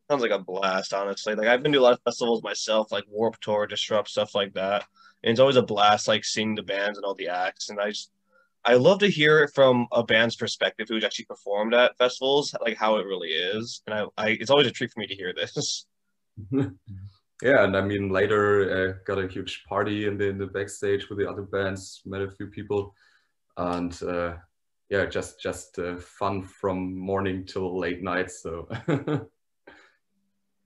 Sounds 0.09 0.21
like 0.21 0.31
a 0.31 0.39
blast 0.39 0.93
honestly. 0.93 1.33
Like 1.35 1.47
i've 1.47 1.63
been 1.63 1.71
to 1.71 1.79
a 1.79 1.81
lot 1.81 1.93
of 1.93 2.01
festivals 2.03 2.43
myself 2.43 2.91
like 2.91 3.05
warp 3.09 3.39
tour 3.39 3.65
disrupt 3.65 4.09
stuff 4.09 4.35
like 4.35 4.53
that. 4.53 4.85
And 5.23 5.31
it's 5.31 5.39
always 5.39 5.55
a 5.55 5.63
blast 5.63 6.07
like 6.07 6.23
seeing 6.23 6.55
the 6.55 6.63
bands 6.63 6.97
and 6.97 7.05
all 7.05 7.15
the 7.15 7.29
acts 7.29 7.69
and 7.69 7.79
i 7.79 7.89
just 7.89 8.11
i 8.65 8.73
love 8.73 8.99
to 8.99 9.07
hear 9.07 9.39
it 9.39 9.51
from 9.53 9.87
a 9.91 10.03
band's 10.03 10.35
perspective 10.35 10.87
who's 10.87 11.03
actually 11.03 11.25
performed 11.25 11.73
at 11.73 11.97
festivals 11.97 12.53
like 12.61 12.77
how 12.77 12.97
it 12.97 13.05
really 13.05 13.29
is 13.29 13.81
and 13.87 13.95
i, 13.95 14.05
I 14.17 14.29
it's 14.29 14.49
always 14.49 14.67
a 14.67 14.71
treat 14.71 14.91
for 14.91 14.99
me 14.99 15.07
to 15.07 15.15
hear 15.15 15.33
this 15.33 15.85
yeah 16.51 17.63
and 17.63 17.75
i 17.75 17.81
mean 17.81 18.09
later 18.09 18.89
uh, 18.89 18.93
got 19.05 19.23
a 19.23 19.27
huge 19.27 19.63
party 19.67 20.07
in 20.07 20.17
the 20.17 20.29
in 20.29 20.37
the 20.37 20.47
backstage 20.47 21.09
with 21.09 21.19
the 21.19 21.29
other 21.29 21.43
bands 21.43 22.01
met 22.05 22.21
a 22.21 22.31
few 22.31 22.47
people 22.47 22.93
and 23.57 24.01
uh, 24.03 24.35
yeah 24.89 25.05
just 25.05 25.41
just 25.41 25.79
uh, 25.79 25.95
fun 25.97 26.43
from 26.43 26.97
morning 26.97 27.45
till 27.45 27.77
late 27.77 28.01
night 28.01 28.31
so 28.31 28.67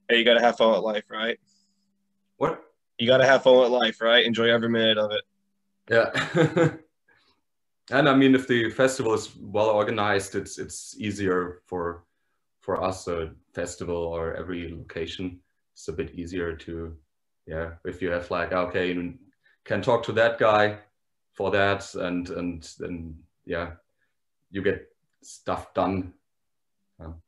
hey 0.09 0.17
you 0.17 0.25
gotta 0.25 0.41
have 0.41 0.57
fun 0.57 0.71
with 0.71 0.81
life 0.81 1.05
right 1.09 1.39
what 2.37 2.63
you 2.97 3.07
got 3.07 3.17
to 3.17 3.25
have 3.25 3.43
fun 3.43 3.59
with 3.59 3.69
life, 3.69 4.01
right? 4.01 4.25
Enjoy 4.25 4.49
every 4.49 4.69
minute 4.69 4.97
of 4.97 5.11
it. 5.11 5.23
Yeah. 5.89 6.75
And 7.93 8.09
I 8.09 8.15
mean, 8.15 8.33
if 8.33 8.47
the 8.47 8.71
festival 8.71 9.13
is 9.13 9.35
well 9.37 9.69
organized, 9.69 10.35
it's 10.35 10.57
it's 10.57 10.95
easier 10.97 11.61
for 11.67 12.05
for 12.59 12.83
us 12.83 13.07
a 13.07 13.31
festival 13.53 13.95
or 13.95 14.33
every 14.33 14.73
location. 14.73 15.39
It's 15.73 15.87
a 15.87 15.93
bit 15.93 16.15
easier 16.15 16.55
to, 16.55 16.95
yeah. 17.45 17.73
If 17.85 18.01
you 18.01 18.09
have 18.09 18.31
like, 18.31 18.51
okay, 18.51 18.91
you 18.91 19.13
can 19.63 19.81
talk 19.81 20.03
to 20.03 20.11
that 20.13 20.39
guy 20.39 20.79
for 21.33 21.51
that, 21.51 21.93
and 21.93 22.29
and 22.29 22.67
then 22.79 23.15
yeah, 23.45 23.73
you 24.49 24.63
get 24.63 24.87
stuff 25.21 25.73
done. 25.75 26.13
Um, 26.99 27.21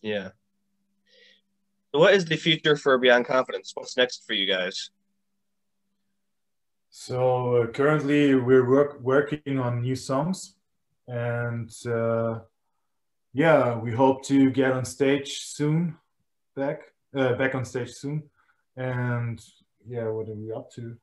yeah. 0.00 0.30
What 1.90 2.14
is 2.14 2.24
the 2.24 2.36
future 2.36 2.76
for 2.76 2.96
Beyond 2.96 3.26
Confidence? 3.26 3.72
What's 3.74 3.96
next 3.96 4.24
for 4.26 4.32
you 4.32 4.46
guys? 4.46 4.90
So 6.90 7.54
uh, 7.54 7.66
currently 7.68 8.34
we're 8.34 8.68
work, 8.68 9.00
working 9.00 9.60
on 9.60 9.80
new 9.80 9.94
songs, 9.94 10.56
and 11.06 11.70
uh, 11.86 12.40
yeah, 13.32 13.78
we 13.78 13.92
hope 13.92 14.24
to 14.24 14.50
get 14.50 14.72
on 14.72 14.84
stage 14.84 15.38
soon, 15.38 15.96
back 16.56 16.80
uh, 17.14 17.34
back 17.34 17.54
on 17.54 17.64
stage 17.64 17.92
soon, 17.92 18.24
and 18.76 19.40
yeah, 19.88 20.08
what 20.08 20.28
are 20.28 20.34
we 20.34 20.52
up 20.52 20.68
to? 20.72 20.96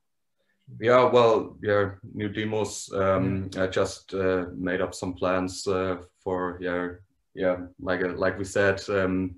Yeah, 0.81 1.09
well, 1.09 1.55
yeah, 1.63 1.91
new 2.13 2.27
demos. 2.27 2.91
Um, 2.93 3.49
I 3.57 3.67
just 3.67 4.13
uh, 4.13 4.47
made 4.57 4.81
up 4.81 4.93
some 4.93 5.13
plans 5.13 5.65
uh, 5.67 5.99
for 6.19 6.57
yeah, 6.59 6.89
yeah, 7.33 7.57
like 7.79 8.03
uh, 8.03 8.13
like 8.17 8.38
we 8.38 8.43
said. 8.43 8.81
Um, 8.89 9.35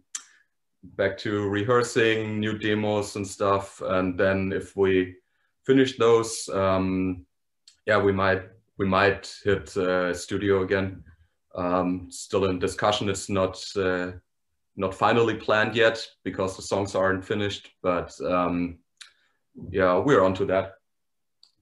back 0.95 1.17
to 1.17 1.49
rehearsing 1.49 2.39
new 2.39 2.57
demos 2.57 3.17
and 3.17 3.27
stuff 3.27 3.81
and 3.81 4.17
then 4.17 4.53
if 4.53 4.77
we 4.77 5.13
finish 5.65 5.97
those 5.97 6.49
um 6.53 7.25
yeah 7.85 8.01
we 8.01 8.11
might 8.11 8.43
we 8.77 8.85
might 8.85 9.33
hit 9.43 9.75
uh, 9.77 10.13
studio 10.13 10.63
again 10.63 11.03
um 11.55 12.07
still 12.09 12.45
in 12.45 12.59
discussion 12.59 13.09
it's 13.09 13.29
not 13.29 13.61
uh, 13.75 14.11
not 14.75 14.93
finally 14.93 15.35
planned 15.35 15.75
yet 15.75 16.05
because 16.23 16.55
the 16.55 16.61
songs 16.61 16.95
aren't 16.95 17.25
finished 17.25 17.71
but 17.81 18.13
um 18.21 18.77
yeah 19.69 19.97
we're 19.97 20.23
onto 20.23 20.45
that 20.45 20.73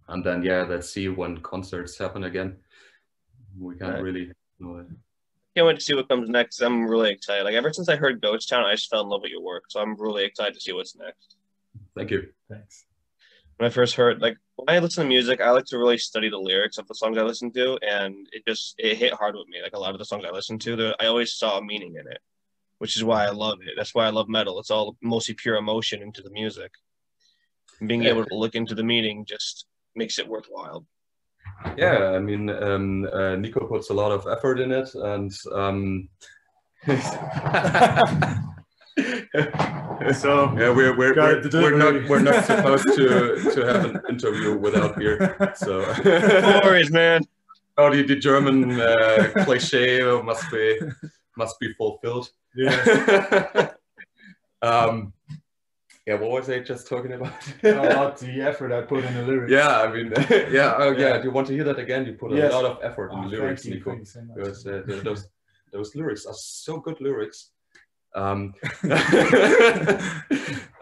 and 0.09 0.23
then 0.23 0.43
yeah 0.43 0.63
let's 0.63 0.89
see 0.89 1.07
when 1.09 1.37
concerts 1.39 1.97
happen 1.97 2.25
again 2.25 2.55
we 3.59 3.75
can't 3.75 3.93
right. 3.93 4.03
really 4.03 4.31
know 4.59 4.77
it 4.77 4.87
can't 5.57 5.65
wait 5.65 5.79
to 5.79 5.83
see 5.83 5.95
what 5.95 6.07
comes 6.07 6.29
next. 6.29 6.61
I'm 6.61 6.87
really 6.87 7.09
excited. 7.09 7.43
Like 7.43 7.55
ever 7.55 7.73
since 7.73 7.89
I 7.89 7.95
heard 7.95 8.21
Ghost 8.21 8.47
Town, 8.47 8.63
I 8.63 8.75
just 8.75 8.91
fell 8.91 9.01
in 9.01 9.09
love 9.09 9.23
with 9.23 9.31
your 9.31 9.41
work. 9.41 9.63
So 9.69 9.81
I'm 9.81 9.99
really 9.99 10.23
excited 10.23 10.53
to 10.53 10.59
see 10.59 10.71
what's 10.71 10.95
next. 10.95 11.35
Thank 11.95 12.11
you. 12.11 12.27
Thanks. 12.47 12.85
When 13.57 13.67
I 13.67 13.71
first 13.71 13.95
heard, 13.95 14.21
like 14.21 14.37
when 14.55 14.75
I 14.75 14.79
listen 14.79 15.03
to 15.03 15.07
music, 15.07 15.41
I 15.41 15.49
like 15.49 15.65
to 15.65 15.79
really 15.79 15.97
study 15.97 16.29
the 16.29 16.37
lyrics 16.37 16.77
of 16.77 16.87
the 16.87 16.93
songs 16.93 17.17
I 17.17 17.23
listen 17.23 17.51
to, 17.53 17.79
and 17.81 18.27
it 18.31 18.45
just 18.47 18.75
it 18.77 18.97
hit 18.97 19.13
hard 19.13 19.35
with 19.35 19.47
me. 19.47 19.61
Like 19.63 19.73
a 19.73 19.79
lot 19.79 19.93
of 19.93 19.99
the 19.99 20.05
songs 20.05 20.25
I 20.27 20.31
listen 20.31 20.59
to, 20.59 20.93
I 20.99 21.07
always 21.07 21.33
saw 21.33 21.57
a 21.57 21.63
meaning 21.63 21.95
in 21.95 22.07
it, 22.07 22.19
which 22.77 22.95
is 22.95 23.03
why 23.03 23.25
I 23.25 23.31
love 23.31 23.59
it. 23.61 23.73
That's 23.75 23.95
why 23.95 24.05
I 24.05 24.11
love 24.11 24.29
metal. 24.29 24.59
It's 24.59 24.69
all 24.69 24.95
mostly 25.01 25.33
pure 25.33 25.55
emotion 25.55 26.03
into 26.03 26.21
the 26.21 26.29
music. 26.29 26.71
And 27.79 27.89
being 27.89 28.03
yeah. 28.03 28.09
able 28.09 28.25
to 28.25 28.35
look 28.35 28.53
into 28.53 28.75
the 28.75 28.83
meaning 28.83 29.25
just 29.25 29.65
makes 29.95 30.19
it 30.19 30.27
worthwhile. 30.27 30.85
Yeah, 31.75 32.11
I 32.11 32.19
mean, 32.19 32.51
um, 32.51 33.07
uh, 33.11 33.35
Nico 33.37 33.65
puts 33.65 33.89
a 33.89 33.93
lot 33.93 34.11
of 34.11 34.27
effort 34.27 34.59
in 34.59 34.71
it, 34.71 34.93
and 34.93 35.31
um, 35.51 36.09
so 40.13 40.51
yeah, 40.57 40.69
we're 40.69 40.95
we're 40.97 41.15
we're, 41.15 41.49
we're 41.53 41.77
not 41.77 42.09
we're 42.09 42.19
not 42.19 42.43
supposed 42.51 42.87
to 42.95 43.51
to 43.53 43.65
have 43.65 43.85
an 43.85 44.01
interview 44.09 44.57
without 44.57 44.97
beer. 44.97 45.35
So 45.55 45.81
no 46.03 46.61
worries, 46.63 46.91
man. 46.91 47.21
Oh, 47.77 47.91
the, 47.93 48.01
the 48.01 48.15
German 48.15 48.79
uh, 48.79 49.29
cliche 49.43 50.01
must 50.23 50.49
be 50.51 50.79
must 51.37 51.59
be 51.59 51.73
fulfilled. 51.73 52.29
Yeah. 52.55 53.69
um, 54.63 55.13
yeah, 56.07 56.15
what 56.15 56.31
was 56.31 56.49
I 56.49 56.59
just 56.59 56.87
talking 56.87 57.11
about? 57.11 57.33
about 57.63 58.17
the 58.17 58.41
effort 58.41 58.71
I 58.71 58.81
put 58.81 59.03
in 59.03 59.13
the 59.13 59.23
lyrics. 59.23 59.51
Yeah, 59.51 59.81
I 59.81 59.91
mean, 59.91 60.11
yeah, 60.51 60.73
oh 60.77 60.91
yeah. 60.91 60.99
yeah. 60.99 61.17
Do 61.17 61.25
you 61.25 61.31
want 61.31 61.47
to 61.47 61.53
hear 61.53 61.65
that 61.65 61.77
again? 61.77 62.05
You 62.05 62.13
put 62.13 62.31
a 62.31 62.37
yes. 62.37 62.53
lot 62.53 62.65
of 62.65 62.79
effort 62.81 63.11
in 63.11 63.19
oh, 63.19 63.23
the 63.23 63.27
lyrics, 63.27 63.65
you, 63.65 63.75
Nico. 63.75 64.03
So 64.03 64.21
because 64.35 64.65
uh, 64.65 64.81
those 65.03 65.27
those 65.71 65.95
lyrics 65.95 66.25
are 66.25 66.33
so 66.33 66.79
good 66.79 66.99
lyrics. 66.99 67.51
Um, 68.15 68.53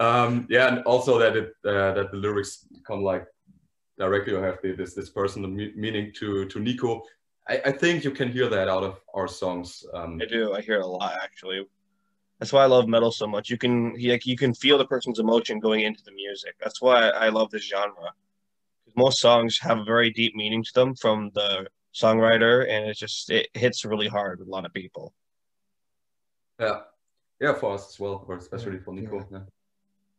um, 0.00 0.46
yeah, 0.48 0.68
and 0.68 0.82
also 0.84 1.18
that 1.18 1.36
it 1.36 1.54
uh, 1.64 1.92
that 1.94 2.10
the 2.10 2.16
lyrics 2.16 2.66
come 2.86 3.02
like 3.02 3.26
directly 3.98 4.34
or 4.34 4.44
have 4.44 4.58
the, 4.62 4.72
this 4.72 4.94
this 4.94 5.10
personal 5.10 5.50
meaning 5.50 6.12
to 6.18 6.46
to 6.46 6.60
Nico. 6.60 7.02
I, 7.48 7.60
I 7.66 7.72
think 7.72 8.04
you 8.04 8.10
can 8.10 8.30
hear 8.30 8.48
that 8.48 8.68
out 8.68 8.82
of 8.82 9.00
our 9.14 9.28
songs. 9.28 9.84
Um, 9.94 10.18
I 10.20 10.26
do. 10.26 10.52
I 10.54 10.60
hear 10.60 10.80
it 10.80 10.84
a 10.84 10.86
lot 10.86 11.16
actually. 11.22 11.66
That's 12.38 12.52
why 12.52 12.62
I 12.62 12.66
love 12.66 12.86
metal 12.86 13.12
so 13.12 13.26
much. 13.26 13.48
You 13.48 13.56
can 13.56 13.94
like 13.94 14.26
you 14.26 14.36
can 14.36 14.52
feel 14.52 14.78
the 14.78 14.86
person's 14.86 15.18
emotion 15.18 15.58
going 15.58 15.82
into 15.82 16.02
the 16.04 16.12
music. 16.12 16.54
That's 16.60 16.82
why 16.82 17.08
I 17.08 17.30
love 17.30 17.50
this 17.50 17.66
genre. 17.66 18.12
Most 18.96 19.20
songs 19.20 19.58
have 19.60 19.78
a 19.78 19.84
very 19.84 20.10
deep 20.10 20.34
meaning 20.34 20.62
to 20.62 20.72
them 20.74 20.94
from 20.94 21.30
the 21.34 21.66
songwriter, 21.94 22.68
and 22.68 22.86
it 22.86 22.96
just 22.96 23.30
it 23.30 23.48
hits 23.54 23.84
really 23.84 24.08
hard 24.08 24.38
with 24.38 24.48
a 24.48 24.50
lot 24.50 24.66
of 24.66 24.74
people. 24.74 25.14
Yeah, 26.60 26.80
yeah, 27.40 27.54
for 27.54 27.74
us 27.74 27.88
as 27.88 28.00
well, 28.00 28.24
or 28.26 28.36
especially 28.36 28.78
for 28.78 28.94
Nico. 28.94 29.26
Yeah, 29.30 29.38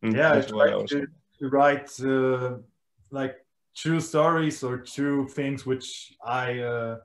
yeah, 0.01 0.12
yeah 0.12 0.34
I 0.34 0.41
try 0.41 0.86
to, 0.86 1.08
to, 1.39 1.49
write 1.49 1.99
uh, 2.01 2.58
like 3.12 3.38
true 3.75 3.99
stories 3.99 4.63
or 4.63 4.77
true 4.77 5.27
things 5.27 5.65
which 5.65 6.13
I 6.23 6.60
uh, 6.60 6.97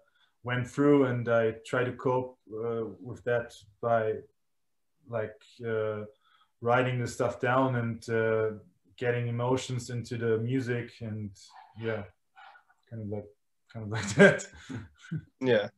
went 0.44 0.68
through, 0.68 1.06
and 1.06 1.28
I 1.28 1.54
try 1.66 1.84
to 1.84 1.92
cope 1.92 2.38
uh, 2.52 2.84
with 3.00 3.24
that 3.24 3.54
by 3.80 4.14
like 5.08 5.40
uh, 5.66 6.04
writing 6.60 7.00
the 7.00 7.06
stuff 7.06 7.40
down 7.40 7.76
and 7.76 8.08
uh, 8.10 8.50
getting 8.96 9.28
emotions 9.28 9.90
into 9.90 10.16
the 10.16 10.38
music 10.38 10.90
and 11.00 11.30
yeah 11.80 12.04
kind 12.88 13.02
of 13.02 13.08
like 13.08 13.26
kind 13.72 13.86
of 13.86 13.90
like 13.90 14.08
that. 14.16 14.46
Yeah 15.40 15.68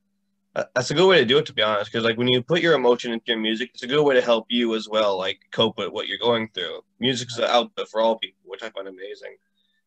that's 0.54 0.90
a 0.90 0.94
good 0.94 1.08
way 1.08 1.18
to 1.18 1.24
do 1.24 1.38
it 1.38 1.46
to 1.46 1.52
be 1.52 1.62
honest 1.62 1.90
because 1.90 2.04
like 2.04 2.16
when 2.16 2.28
you 2.28 2.42
put 2.42 2.60
your 2.60 2.74
emotion 2.74 3.12
into 3.12 3.24
your 3.26 3.38
music 3.38 3.70
it's 3.74 3.82
a 3.82 3.86
good 3.86 4.02
way 4.02 4.14
to 4.14 4.20
help 4.20 4.46
you 4.48 4.74
as 4.74 4.88
well 4.88 5.18
like 5.18 5.40
cope 5.50 5.78
with 5.78 5.90
what 5.90 6.06
you're 6.06 6.18
going 6.18 6.48
through. 6.54 6.80
Music's 7.00 7.38
an 7.38 7.44
outlet 7.44 7.88
for 7.88 8.00
all 8.00 8.18
people 8.18 8.40
which 8.44 8.62
i 8.62 8.70
find 8.70 8.88
amazing. 8.88 9.36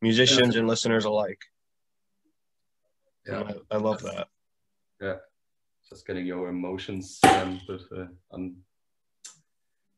Musicians 0.02 0.54
yeah. 0.54 0.60
and 0.60 0.68
listeners 0.68 1.06
alike. 1.06 1.42
Yeah. 3.26 3.44
I, 3.72 3.76
I, 3.76 3.78
love 3.78 4.02
that. 4.04 4.28
Yeah. 5.02 5.16
Just 5.90 6.06
getting 6.06 6.26
your 6.26 6.50
emotions 6.50 7.20
but, 7.22 7.82
uh, 7.98 8.06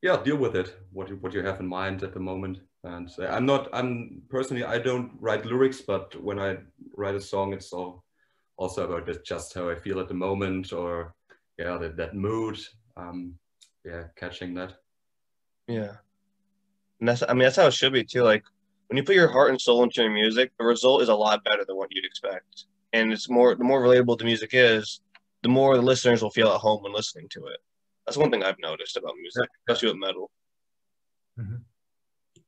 yeah 0.01 0.23
deal 0.23 0.37
with 0.37 0.55
it 0.55 0.75
what 0.91 1.09
you 1.09 1.15
what 1.17 1.33
you 1.33 1.43
have 1.43 1.59
in 1.59 1.67
mind 1.67 2.03
at 2.03 2.13
the 2.13 2.19
moment. 2.19 2.59
And 2.83 3.09
uh, 3.19 3.25
i'm 3.25 3.45
not 3.45 3.67
i'm 3.73 4.21
personally 4.29 4.63
i 4.63 4.77
don't 4.77 5.11
write 5.19 5.45
lyrics 5.45 5.81
but 5.81 6.15
when 6.23 6.39
i 6.39 6.57
write 6.95 7.15
a 7.15 7.19
song 7.19 7.51
it's 7.51 7.73
all 7.73 8.05
also 8.59 8.91
about 8.91 9.23
just 9.23 9.53
how 9.55 9.69
i 9.69 9.75
feel 9.75 9.99
at 9.99 10.07
the 10.07 10.13
moment 10.13 10.71
or 10.71 11.15
yeah 11.57 11.77
that, 11.77 11.97
that 11.97 12.13
mood 12.13 12.59
um 12.97 13.33
yeah 13.83 14.03
catching 14.15 14.53
that 14.53 14.73
yeah 15.67 15.95
and 16.99 17.09
that's 17.09 17.23
i 17.27 17.33
mean 17.33 17.45
that's 17.45 17.55
how 17.55 17.65
it 17.67 17.73
should 17.73 17.93
be 17.93 18.03
too 18.03 18.23
like 18.23 18.43
when 18.89 18.97
you 18.97 19.03
put 19.03 19.15
your 19.15 19.31
heart 19.31 19.51
and 19.51 19.61
soul 19.61 19.83
into 19.83 20.01
your 20.01 20.11
music, 20.11 20.51
the 20.57 20.65
result 20.65 21.03
is 21.03 21.09
a 21.09 21.15
lot 21.15 21.43
better 21.43 21.63
than 21.63 21.77
what 21.77 21.89
you'd 21.91 22.05
expect. 22.05 22.65
And 22.91 23.13
it's 23.13 23.29
more 23.29 23.53
the 23.53 23.63
more 23.63 23.83
relatable 23.83 24.17
the 24.17 24.25
music 24.25 24.49
is, 24.53 25.01
the 25.43 25.49
more 25.49 25.75
the 25.75 25.83
listeners 25.83 26.23
will 26.23 26.31
feel 26.31 26.51
at 26.51 26.59
home 26.59 26.81
when 26.81 26.91
listening 26.91 27.27
to 27.33 27.45
it. 27.45 27.59
That's 28.05 28.17
one 28.17 28.31
thing 28.31 28.43
I've 28.43 28.59
noticed 28.59 28.97
about 28.97 29.13
music, 29.21 29.47
especially 29.67 29.89
with 29.89 29.99
metal. 29.99 30.31
Mhm. 31.39 31.63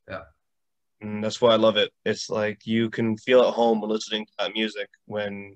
Yeah. 0.09 0.23
And 1.01 1.23
that's 1.23 1.39
why 1.39 1.51
I 1.51 1.57
love 1.57 1.77
it. 1.77 1.91
It's 2.05 2.27
like 2.27 2.65
you 2.65 2.89
can 2.89 3.17
feel 3.17 3.43
at 3.43 3.53
home 3.53 3.81
when 3.81 3.91
listening 3.91 4.25
to 4.25 4.31
that 4.39 4.53
music 4.53 4.89
when 5.05 5.55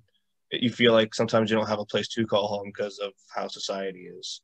you 0.62 0.70
feel 0.70 0.94
like 0.94 1.14
sometimes 1.14 1.50
you 1.50 1.58
don't 1.58 1.68
have 1.68 1.80
a 1.80 1.86
place 1.86 2.08
to 2.10 2.26
call 2.26 2.48
home 2.48 2.72
because 2.74 3.00
of 3.00 3.12
how 3.34 3.48
society 3.48 4.08
is. 4.20 4.42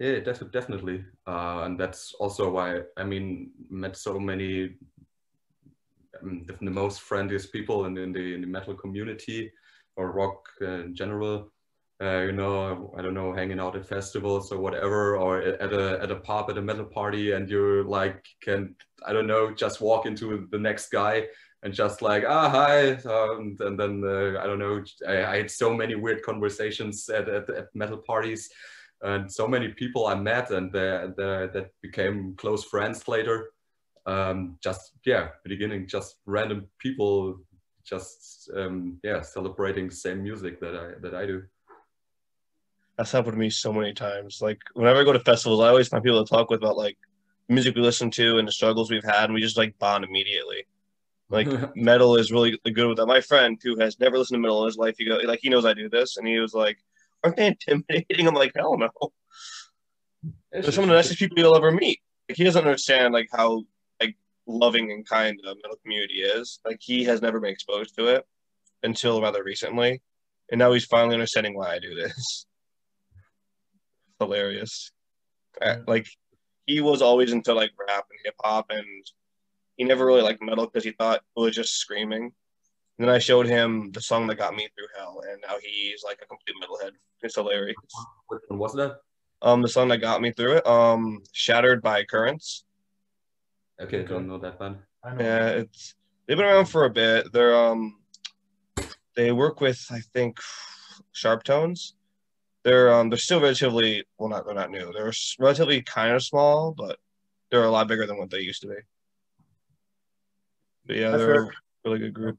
Yeah, 0.00 0.20
def- 0.20 0.50
definitely. 0.50 1.04
Uh, 1.26 1.62
and 1.64 1.78
that's 1.78 2.14
also 2.14 2.50
why 2.50 2.80
I 2.96 3.04
mean 3.04 3.52
met 3.70 3.96
so 3.96 4.18
many 4.18 4.74
um, 6.22 6.44
the, 6.46 6.54
the 6.60 6.70
most 6.70 7.02
friendliest 7.02 7.52
people 7.52 7.84
in, 7.86 7.96
in 7.96 8.12
the 8.12 8.34
in 8.34 8.40
the 8.40 8.46
metal 8.46 8.74
community 8.74 9.52
or 9.96 10.12
rock 10.12 10.48
uh, 10.62 10.84
in 10.84 10.94
general. 10.94 11.52
Uh, 12.00 12.20
you 12.26 12.32
know, 12.32 12.94
I 12.96 13.02
don't 13.02 13.14
know, 13.14 13.32
hanging 13.32 13.58
out 13.58 13.74
at 13.74 13.84
festivals 13.84 14.52
or 14.52 14.58
whatever, 14.58 15.16
or 15.16 15.42
at 15.42 15.72
a 15.72 15.98
at 16.00 16.12
a 16.12 16.16
pub 16.16 16.48
at 16.48 16.58
a 16.58 16.62
metal 16.62 16.84
party, 16.84 17.32
and 17.32 17.48
you're 17.48 17.84
like 17.84 18.24
can 18.40 18.74
I 19.06 19.12
don't 19.12 19.26
know, 19.26 19.52
just 19.52 19.80
walk 19.80 20.06
into 20.06 20.48
the 20.50 20.58
next 20.58 20.90
guy 20.90 21.26
and 21.62 21.74
just 21.74 22.02
like 22.02 22.24
ah 22.26 22.48
hi, 22.48 22.92
um, 22.92 23.56
and 23.60 23.78
then 23.78 24.02
uh, 24.04 24.40
I 24.40 24.46
don't 24.46 24.58
know, 24.58 24.82
I, 25.06 25.24
I 25.24 25.36
had 25.38 25.50
so 25.50 25.74
many 25.74 25.94
weird 25.94 26.22
conversations 26.22 27.08
at, 27.08 27.28
at, 27.28 27.50
at 27.50 27.66
metal 27.74 27.98
parties 27.98 28.48
and 29.02 29.30
so 29.30 29.46
many 29.46 29.68
people 29.68 30.06
I 30.06 30.14
met 30.14 30.50
and 30.50 30.74
uh, 30.74 31.08
the, 31.16 31.50
that 31.52 31.70
became 31.82 32.34
close 32.36 32.64
friends 32.64 33.06
later. 33.06 33.52
Um, 34.06 34.58
just 34.62 34.92
yeah, 35.04 35.28
beginning 35.44 35.86
just 35.86 36.16
random 36.26 36.66
people, 36.78 37.40
just 37.84 38.50
um, 38.56 38.98
yeah, 39.04 39.20
celebrating 39.20 39.90
same 39.90 40.22
music 40.22 40.60
that 40.60 40.74
I 40.74 41.00
that 41.02 41.14
I 41.14 41.26
do. 41.26 41.42
That's 42.96 43.12
happened 43.12 43.34
to 43.34 43.38
me 43.38 43.50
so 43.50 43.72
many 43.72 43.92
times. 43.92 44.40
Like 44.40 44.58
whenever 44.72 45.00
I 45.00 45.04
go 45.04 45.12
to 45.12 45.20
festivals, 45.20 45.60
I 45.60 45.68
always 45.68 45.88
find 45.88 46.02
people 46.02 46.24
to 46.24 46.28
talk 46.28 46.50
with 46.50 46.60
about 46.60 46.76
like 46.76 46.96
music 47.48 47.76
we 47.76 47.82
listen 47.82 48.10
to 48.12 48.38
and 48.38 48.48
the 48.48 48.52
struggles 48.52 48.90
we've 48.90 49.04
had, 49.04 49.24
and 49.24 49.34
we 49.34 49.40
just 49.40 49.58
like 49.58 49.78
bond 49.78 50.04
immediately. 50.04 50.64
Like 51.30 51.48
metal 51.76 52.16
is 52.16 52.32
really 52.32 52.58
good 52.64 52.86
with 52.88 52.96
that. 52.98 53.06
My 53.06 53.20
friend 53.20 53.58
who 53.62 53.78
has 53.78 53.98
never 54.00 54.18
listened 54.18 54.36
to 54.36 54.40
metal 54.40 54.62
in 54.62 54.66
his 54.68 54.76
life, 54.76 54.94
he 54.98 55.04
go 55.06 55.16
like 55.24 55.40
he 55.42 55.48
knows 55.50 55.64
I 55.64 55.74
do 55.74 55.88
this, 55.88 56.16
and 56.16 56.26
he 56.26 56.38
was 56.38 56.54
like, 56.54 56.78
"Aren't 57.22 57.36
they 57.36 57.46
intimidating?" 57.48 58.26
I'm 58.26 58.34
like, 58.34 58.52
"Hell 58.56 58.76
no." 58.78 58.90
They're 60.52 60.72
some 60.72 60.84
of 60.84 60.90
the 60.90 60.96
nicest 60.96 61.18
people 61.18 61.38
you'll 61.38 61.56
ever 61.56 61.70
meet. 61.70 62.00
Like 62.28 62.36
he 62.36 62.44
doesn't 62.44 62.64
understand 62.64 63.12
like 63.14 63.28
how 63.30 63.64
like 64.00 64.16
loving 64.46 64.90
and 64.90 65.06
kind 65.06 65.38
the 65.42 65.54
metal 65.62 65.78
community 65.82 66.20
is. 66.22 66.60
Like 66.64 66.78
he 66.80 67.04
has 67.04 67.20
never 67.22 67.40
been 67.40 67.50
exposed 67.52 67.94
to 67.96 68.06
it 68.06 68.26
until 68.82 69.20
rather 69.20 69.42
recently, 69.44 70.00
and 70.50 70.58
now 70.58 70.72
he's 70.72 70.86
finally 70.86 71.14
understanding 71.14 71.54
why 71.56 71.74
I 71.74 71.78
do 71.78 71.94
this. 71.94 72.46
Hilarious. 74.18 74.90
Uh, 75.60 75.66
I- 75.66 75.78
like 75.86 76.06
he 76.66 76.80
was 76.80 77.00
always 77.02 77.32
into 77.32 77.54
like 77.54 77.70
rap 77.78 78.06
and 78.10 78.18
hip 78.24 78.34
hop, 78.42 78.66
and 78.70 79.06
he 79.78 79.84
never 79.84 80.04
really 80.04 80.22
liked 80.22 80.42
metal 80.42 80.66
because 80.66 80.84
he 80.84 80.90
thought 80.90 81.22
it 81.36 81.40
was 81.40 81.54
just 81.54 81.76
screaming. 81.78 82.24
And 82.98 83.08
then 83.08 83.08
I 83.08 83.20
showed 83.20 83.46
him 83.46 83.92
the 83.92 84.00
song 84.00 84.26
that 84.26 84.34
got 84.34 84.54
me 84.56 84.68
through 84.76 84.88
hell, 84.96 85.22
and 85.30 85.40
now 85.46 85.54
he's 85.62 86.02
like 86.04 86.18
a 86.20 86.26
complete 86.26 86.56
metalhead. 86.60 86.90
It's 87.22 87.36
hilarious. 87.36 87.76
Which 88.26 88.42
one 88.48 88.58
was 88.58 88.74
that? 88.74 88.98
Um, 89.40 89.62
the 89.62 89.68
song 89.68 89.86
that 89.88 89.98
got 89.98 90.20
me 90.20 90.32
through 90.32 90.56
it, 90.56 90.66
um, 90.66 91.22
"Shattered 91.32 91.80
by 91.80 92.02
Currents." 92.04 92.64
Okay, 93.80 93.98
Okay. 93.98 94.08
don't 94.08 94.26
know 94.26 94.38
that 94.38 94.58
band. 94.58 94.78
Yeah, 95.18 95.48
it's 95.50 95.94
they've 96.26 96.36
been 96.36 96.44
around 96.46 96.66
for 96.66 96.84
a 96.84 96.90
bit. 96.90 97.32
They're 97.32 97.54
um, 97.56 98.00
they 99.14 99.30
work 99.30 99.60
with 99.60 99.80
I 99.92 100.00
think 100.12 100.40
Sharp 101.12 101.44
Tones. 101.44 101.94
They're 102.64 102.92
um, 102.92 103.10
they're 103.10 103.16
still 103.18 103.40
relatively 103.40 104.04
well, 104.18 104.28
not 104.28 104.44
they're 104.44 104.56
not 104.56 104.72
new. 104.72 104.92
They're 104.92 105.12
relatively 105.38 105.82
kind 105.82 106.16
of 106.16 106.24
small, 106.24 106.72
but 106.72 106.98
they're 107.52 107.62
a 107.62 107.70
lot 107.70 107.86
bigger 107.86 108.06
than 108.06 108.18
what 108.18 108.30
they 108.30 108.40
used 108.40 108.62
to 108.62 108.68
be. 108.68 108.74
But 110.88 110.96
yeah, 110.96 111.12
I've 111.12 111.18
they're 111.18 111.44
a 111.44 111.50
really 111.84 111.98
good 111.98 112.14
group. 112.14 112.38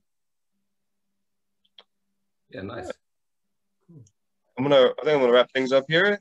Yeah, 2.49 2.63
nice. 2.63 2.91
I'm 4.57 4.63
gonna 4.63 4.75
I 4.75 5.03
think 5.03 5.15
I'm 5.15 5.19
gonna 5.21 5.31
wrap 5.31 5.51
things 5.53 5.71
up 5.71 5.85
here 5.87 6.19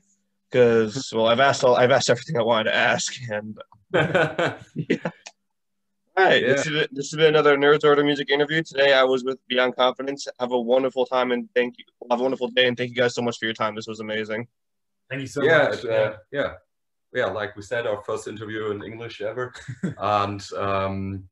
because 0.49 1.11
well 1.15 1.25
I've 1.25 1.39
asked 1.39 1.63
all 1.63 1.75
I've 1.75 1.91
asked 1.91 2.09
everything 2.09 2.37
I 2.37 2.43
wanted 2.43 2.65
to 2.65 2.75
ask 2.75 3.13
and 3.29 3.57
all 3.95 4.01
right 6.15 6.41
this, 6.41 6.65
Yeah. 6.69 6.81
is, 6.83 6.87
this 6.91 7.11
has 7.11 7.17
been 7.17 7.29
another 7.35 7.57
Nerds 7.57 7.83
Order 7.83 8.03
Music 8.03 8.29
interview 8.29 8.61
today 8.63 8.93
I 8.93 9.03
was 9.03 9.23
with 9.25 9.39
Beyond 9.49 9.75
Confidence 9.75 10.27
have 10.39 10.51
a 10.51 10.59
wonderful 10.59 11.05
time 11.05 11.31
and 11.31 11.49
thank 11.53 11.77
you 11.79 11.83
have 12.09 12.19
a 12.19 12.23
wonderful 12.23 12.47
day 12.49 12.67
and 12.67 12.77
thank 12.77 12.91
you 12.91 12.95
guys 12.95 13.13
so 13.15 13.21
much 13.21 13.39
for 13.39 13.45
your 13.45 13.53
time 13.55 13.75
this 13.75 13.87
was 13.87 13.99
amazing 13.99 14.47
Thank 15.09 15.21
you 15.21 15.27
so 15.27 15.43
yeah, 15.43 15.69
much. 15.69 15.83
it, 15.83 15.89
uh, 15.89 16.13
yeah, 16.31 16.53
yeah. 17.15 17.25
Like 17.25 17.55
we 17.55 17.63
said, 17.63 17.87
our 17.87 17.99
first 18.03 18.27
interview 18.27 18.69
in 18.69 18.83
English 18.83 19.21
ever, 19.21 19.51
and 19.97 20.47
um, 20.55 21.27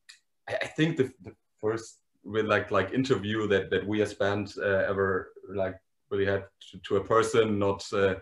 I, 0.49 0.53
I 0.61 0.67
think 0.67 0.97
the, 0.97 1.11
the 1.23 1.33
first 1.61 1.99
with 2.23 2.45
like 2.45 2.71
like 2.71 2.93
interview 2.93 3.47
that 3.47 3.69
that 3.71 3.85
we 3.87 4.01
as 4.01 4.13
band 4.13 4.53
uh, 4.57 4.83
ever 4.91 5.31
like 5.55 5.75
really 6.09 6.25
had 6.25 6.43
to, 6.71 6.77
to 6.87 6.97
a 6.97 7.03
person, 7.03 7.57
not 7.59 7.83
uh, 7.93 8.15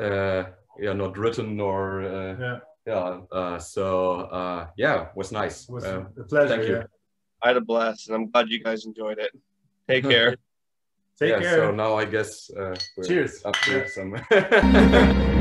uh, 0.00 0.44
yeah, 0.80 0.92
not 0.94 1.16
written 1.18 1.60
or 1.60 2.02
uh, 2.02 2.36
yeah, 2.40 2.58
yeah. 2.86 3.20
Uh, 3.38 3.58
so 3.58 4.20
uh, 4.32 4.66
yeah, 4.76 5.08
was 5.14 5.32
nice. 5.32 5.64
it 5.68 5.70
was 5.72 5.84
Uh, 5.84 6.04
a 6.18 6.24
pleasure. 6.24 6.48
thank 6.48 6.68
you. 6.68 6.76
yeah. 6.76 6.86
I 7.42 7.48
had 7.48 7.56
a 7.56 7.60
blast 7.60 8.08
and 8.08 8.14
I'm 8.16 8.30
glad 8.30 8.48
you 8.48 8.62
guys 8.62 8.84
enjoyed 8.86 9.18
it 9.18 9.32
take 9.88 10.04
care 10.04 10.36
Take 11.18 11.30
yeah, 11.30 11.40
care. 11.40 11.56
So 11.56 11.70
now 11.72 11.94
I 11.96 12.04
guess 12.06 12.50
uh, 12.50 12.74
we're 12.96 13.04
Cheers. 13.04 13.44
up 13.44 13.54
to 13.64 13.70
Yeah. 13.72 13.86
some. 13.86 14.12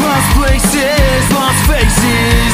Lost 0.00 0.30
places, 0.38 1.22
lost 1.36 1.62
faces. 1.70 2.52